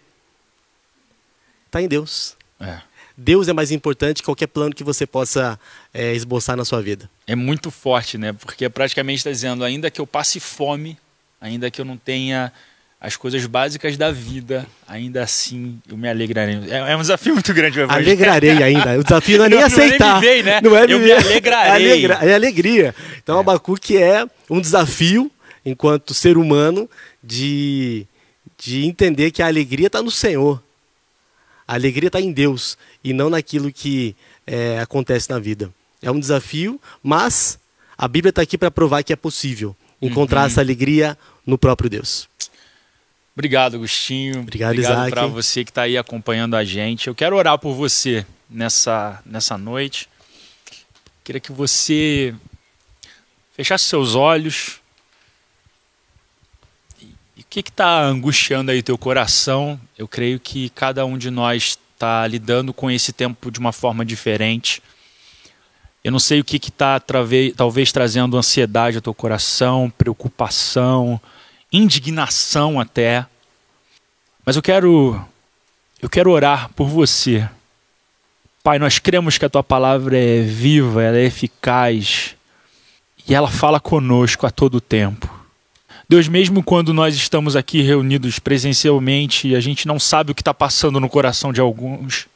está 1.68 1.80
em 1.80 1.88
Deus. 1.88 2.36
É. 2.60 2.82
Deus 3.16 3.48
é 3.48 3.54
mais 3.54 3.72
importante 3.72 4.22
que 4.22 4.26
qualquer 4.26 4.48
plano 4.48 4.74
que 4.74 4.84
você 4.84 5.06
possa 5.06 5.60
é, 5.94 6.13
esboçar 6.13 6.58
na 6.58 6.66
sua 6.66 6.82
vida. 6.82 7.10
É 7.28 7.36
muito 7.36 7.70
forte, 7.70 8.18
né? 8.18 8.34
Porque 8.34 8.68
praticamente 8.70 9.20
está 9.20 9.32
dizendo, 9.32 9.63
ainda 9.63 9.90
que 9.90 10.02
eu 10.02 10.08
passe 10.08 10.40
fome, 10.40 10.98
ainda 11.40 11.70
que 11.70 11.80
eu 11.80 11.86
não 11.86 11.98
tenha 11.98 12.52
as 12.99 13.15
coisas 13.15 13.45
básicas 13.45 13.95
da 13.95 14.12
vida, 14.12 14.65
ainda 14.88 15.21
assim 15.23 15.79
eu 15.88 15.95
me 15.95 16.10
alegrarei. 16.10 16.60
É, 16.69 16.91
é 16.91 16.97
um 16.97 17.01
desafio 17.01 17.33
muito 17.33 17.53
grande. 17.53 17.79
Alegrarei 17.81 18.63
ainda. 18.63 18.97
O 18.97 19.03
desafio 19.03 19.38
não 19.38 19.45
é 19.45 19.49
nem 19.49 19.62
aceitar. 19.62 20.15
Não, 20.15 20.21
viver, 20.21 20.43
né? 20.43 20.62
não 20.62 20.75
é 20.75 20.86
eu 20.86 20.99
me 20.99 21.12
alegrarei. 21.12 21.71
É, 21.71 21.75
alegra, 21.75 22.13
é 22.15 22.33
alegria. 22.33 22.95
Então, 23.21 23.38
é. 23.38 23.39
Abacuque 23.39 23.97
é 23.97 24.25
um 24.49 24.60
desafio, 24.60 25.31
enquanto 25.63 26.13
ser 26.13 26.38
humano, 26.38 26.89
de, 27.23 28.07
de 28.57 28.86
entender 28.86 29.29
que 29.29 29.43
a 29.43 29.47
alegria 29.47 29.88
está 29.88 30.01
no 30.01 30.12
Senhor. 30.12 30.62
A 31.67 31.75
alegria 31.75 32.07
está 32.07 32.19
em 32.19 32.31
Deus 32.31 32.77
e 33.03 33.13
não 33.13 33.29
naquilo 33.29 33.71
que 33.71 34.15
é, 34.47 34.79
acontece 34.79 35.29
na 35.29 35.38
vida. 35.38 35.69
É 36.01 36.10
um 36.10 36.19
desafio, 36.19 36.81
mas 37.03 37.60
a 37.95 38.07
Bíblia 38.07 38.29
está 38.29 38.41
aqui 38.41 38.57
para 38.57 38.71
provar 38.71 39.03
que 39.03 39.13
é 39.13 39.15
possível 39.15 39.75
encontrar 40.01 40.41
uhum. 40.41 40.47
essa 40.47 40.62
alegria 40.62 41.17
no 41.45 41.57
próprio 41.57 41.89
Deus. 41.89 42.27
Obrigado, 43.38 43.76
Agostinho. 43.76 44.39
Obrigado, 44.39 44.71
Obrigado 44.71 45.10
para 45.12 45.28
você 45.28 45.63
que 45.63 45.69
está 45.69 45.84
aí 45.84 45.95
acompanhando 45.95 46.56
a 46.56 46.63
gente. 46.63 47.06
Eu 47.06 47.13
quero 47.13 47.36
orar 47.36 47.60
por 47.60 47.76
você 47.76 48.26
nessa, 48.50 49.21
nessa 49.23 49.56
noite. 49.60 50.10
Queria 51.23 51.39
que 51.39 51.52
você 51.52 52.34
fechasse 53.54 53.84
seus 53.84 54.15
olhos. 54.15 54.80
E 57.00 57.41
o 57.41 57.45
que 57.47 57.60
está 57.60 58.02
angustiando 58.06 58.71
aí 58.71 58.82
teu 58.82 58.97
coração? 58.97 59.80
Eu 59.95 60.08
creio 60.08 60.39
que 60.39 60.71
cada 60.71 61.06
um 61.06 61.15
de 61.15 61.30
nós 61.30 61.78
está 61.93 62.26
lidando 62.26 62.73
com 62.73 62.89
esse 62.89 63.13
tempo 63.13 63.52
de 63.52 63.60
uma 63.60 63.71
forma 63.71 64.04
diferente. 64.04 64.82
Eu 66.04 66.12
não 66.12 66.19
sei 66.19 66.39
o 66.39 66.43
que 66.43 66.58
está 66.58 67.00
talvez 67.00 67.91
trazendo 67.91 68.36
ansiedade 68.36 68.97
ao 68.97 69.02
teu 69.04 69.13
coração, 69.13 69.93
preocupação, 69.95 71.21
indignação 71.71 72.80
até. 72.80 73.25
Mas 74.45 74.56
eu 74.56 74.62
quero 74.62 75.19
eu 76.01 76.10
quero 76.10 76.32
orar 76.32 76.69
por 76.75 76.88
você. 76.88 77.47
Pai, 78.63 78.77
nós 78.77 78.99
cremos 78.99 79.38
que 79.38 79.45
a 79.45 79.49
tua 79.49 79.63
palavra 79.63 80.17
é 80.17 80.41
viva, 80.41 81.01
ela 81.01 81.17
é 81.17 81.23
eficaz 81.23 82.36
e 83.27 83.34
ela 83.34 83.49
fala 83.49 83.80
conosco 83.80 84.45
a 84.45 84.51
todo 84.51 84.80
tempo. 84.80 85.38
Deus, 86.10 86.27
mesmo 86.27 86.63
quando 86.63 86.93
nós 86.93 87.15
estamos 87.15 87.56
aqui 87.56 87.82
reunidos 87.82 88.39
presencialmente, 88.39 89.56
a 89.56 89.60
gente 89.60 89.88
não 89.88 89.99
sabe 89.99 90.32
o 90.32 90.36
que 90.36 90.41
está 90.41 90.53
passando 90.53 90.99
no 90.99 91.10
coração 91.10 91.51
de 91.51 91.60
alguns. 91.60 92.27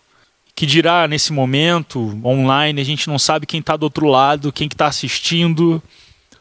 Que 0.53 0.65
dirá 0.65 1.07
nesse 1.07 1.31
momento, 1.31 2.19
online, 2.25 2.81
a 2.81 2.83
gente 2.83 3.07
não 3.07 3.17
sabe 3.17 3.45
quem 3.45 3.61
está 3.61 3.77
do 3.77 3.83
outro 3.83 4.07
lado, 4.07 4.51
quem 4.51 4.67
está 4.67 4.87
assistindo, 4.87 5.81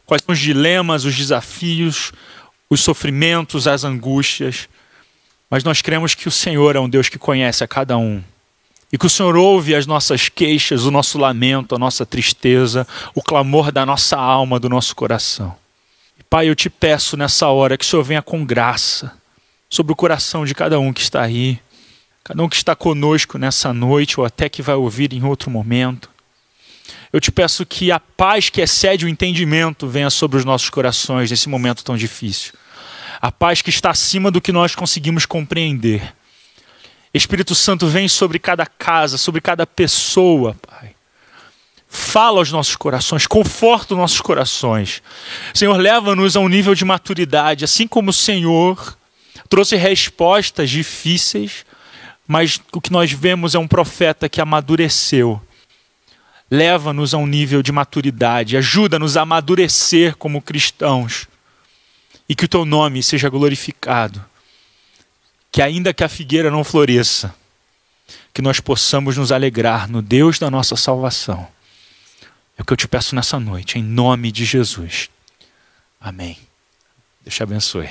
quais 0.04 0.22
são 0.24 0.32
os 0.32 0.40
dilemas, 0.40 1.04
os 1.04 1.16
desafios, 1.16 2.12
os 2.70 2.80
sofrimentos, 2.80 3.66
as 3.66 3.82
angústias. 3.84 4.68
Mas 5.50 5.64
nós 5.64 5.82
cremos 5.82 6.14
que 6.14 6.28
o 6.28 6.30
Senhor 6.30 6.76
é 6.76 6.80
um 6.80 6.88
Deus 6.88 7.08
que 7.08 7.18
conhece 7.18 7.64
a 7.64 7.68
cada 7.68 7.98
um 7.98 8.22
E 8.92 8.98
que 8.98 9.06
o 9.06 9.10
Senhor 9.10 9.36
ouve 9.36 9.74
as 9.74 9.86
nossas 9.86 10.28
queixas, 10.28 10.84
o 10.84 10.90
nosso 10.90 11.18
lamento, 11.18 11.74
a 11.74 11.78
nossa 11.78 12.06
tristeza, 12.06 12.86
o 13.14 13.22
clamor 13.22 13.70
da 13.70 13.84
nossa 13.84 14.16
alma, 14.16 14.58
do 14.58 14.68
nosso 14.68 14.96
coração. 14.96 15.54
Pai, 16.28 16.48
eu 16.48 16.54
te 16.54 16.70
peço 16.70 17.16
nessa 17.16 17.48
hora 17.48 17.76
que 17.76 17.84
o 17.84 17.86
Senhor 17.86 18.04
venha 18.04 18.22
com 18.22 18.44
graça 18.44 19.12
sobre 19.68 19.92
o 19.92 19.96
coração 19.96 20.44
de 20.44 20.54
cada 20.54 20.78
um 20.78 20.92
que 20.92 21.00
está 21.00 21.22
aí, 21.22 21.60
cada 22.22 22.40
um 22.42 22.48
que 22.48 22.54
está 22.54 22.76
conosco 22.76 23.36
nessa 23.36 23.72
noite 23.72 24.18
ou 24.18 24.24
até 24.24 24.48
que 24.48 24.62
vai 24.62 24.76
ouvir 24.76 25.12
em 25.12 25.24
outro 25.24 25.50
momento. 25.50 26.08
Eu 27.12 27.20
te 27.20 27.32
peço 27.32 27.66
que 27.66 27.90
a 27.90 27.98
paz 27.98 28.48
que 28.48 28.60
excede 28.60 29.04
o 29.04 29.08
entendimento 29.08 29.88
venha 29.88 30.10
sobre 30.10 30.36
os 30.36 30.44
nossos 30.44 30.70
corações 30.70 31.30
nesse 31.30 31.48
momento 31.48 31.84
tão 31.84 31.96
difícil. 31.96 32.52
A 33.20 33.30
paz 33.30 33.60
que 33.60 33.68
está 33.68 33.90
acima 33.90 34.30
do 34.30 34.40
que 34.40 34.52
nós 34.52 34.74
conseguimos 34.74 35.26
compreender. 35.26 36.14
Espírito 37.12 37.54
Santo 37.54 37.86
vem 37.86 38.08
sobre 38.08 38.38
cada 38.38 38.64
casa, 38.64 39.18
sobre 39.18 39.40
cada 39.40 39.66
pessoa, 39.66 40.56
Pai. 40.66 40.94
Fala 41.88 42.38
aos 42.38 42.52
nossos 42.52 42.76
corações, 42.76 43.26
conforta 43.26 43.94
os 43.94 43.98
nossos 43.98 44.20
corações. 44.20 45.02
Senhor, 45.52 45.76
leva-nos 45.76 46.36
a 46.36 46.40
um 46.40 46.48
nível 46.48 46.74
de 46.74 46.84
maturidade, 46.84 47.64
assim 47.64 47.86
como 47.86 48.10
o 48.10 48.12
Senhor 48.12 48.96
trouxe 49.48 49.74
respostas 49.74 50.70
difíceis, 50.70 51.66
mas 52.28 52.60
o 52.72 52.80
que 52.80 52.92
nós 52.92 53.10
vemos 53.10 53.56
é 53.56 53.58
um 53.58 53.66
profeta 53.66 54.28
que 54.28 54.40
amadureceu. 54.40 55.42
Leva-nos 56.48 57.12
a 57.12 57.18
um 57.18 57.26
nível 57.26 57.60
de 57.60 57.72
maturidade, 57.72 58.56
ajuda-nos 58.56 59.16
a 59.16 59.22
amadurecer 59.22 60.16
como 60.16 60.40
cristãos 60.40 61.26
e 62.30 62.34
que 62.36 62.44
o 62.44 62.48
teu 62.48 62.64
nome 62.64 63.02
seja 63.02 63.28
glorificado. 63.28 64.24
Que 65.50 65.60
ainda 65.60 65.92
que 65.92 66.04
a 66.04 66.08
figueira 66.08 66.48
não 66.48 66.62
floresça, 66.62 67.34
que 68.32 68.40
nós 68.40 68.60
possamos 68.60 69.16
nos 69.16 69.32
alegrar 69.32 69.90
no 69.90 70.00
Deus 70.00 70.38
da 70.38 70.48
nossa 70.48 70.76
salvação. 70.76 71.48
É 72.56 72.62
o 72.62 72.64
que 72.64 72.72
eu 72.72 72.76
te 72.76 72.86
peço 72.86 73.16
nessa 73.16 73.40
noite, 73.40 73.80
em 73.80 73.82
nome 73.82 74.30
de 74.30 74.44
Jesus. 74.44 75.10
Amém. 76.00 76.38
Deus 77.24 77.34
te 77.34 77.42
abençoe. 77.42 77.90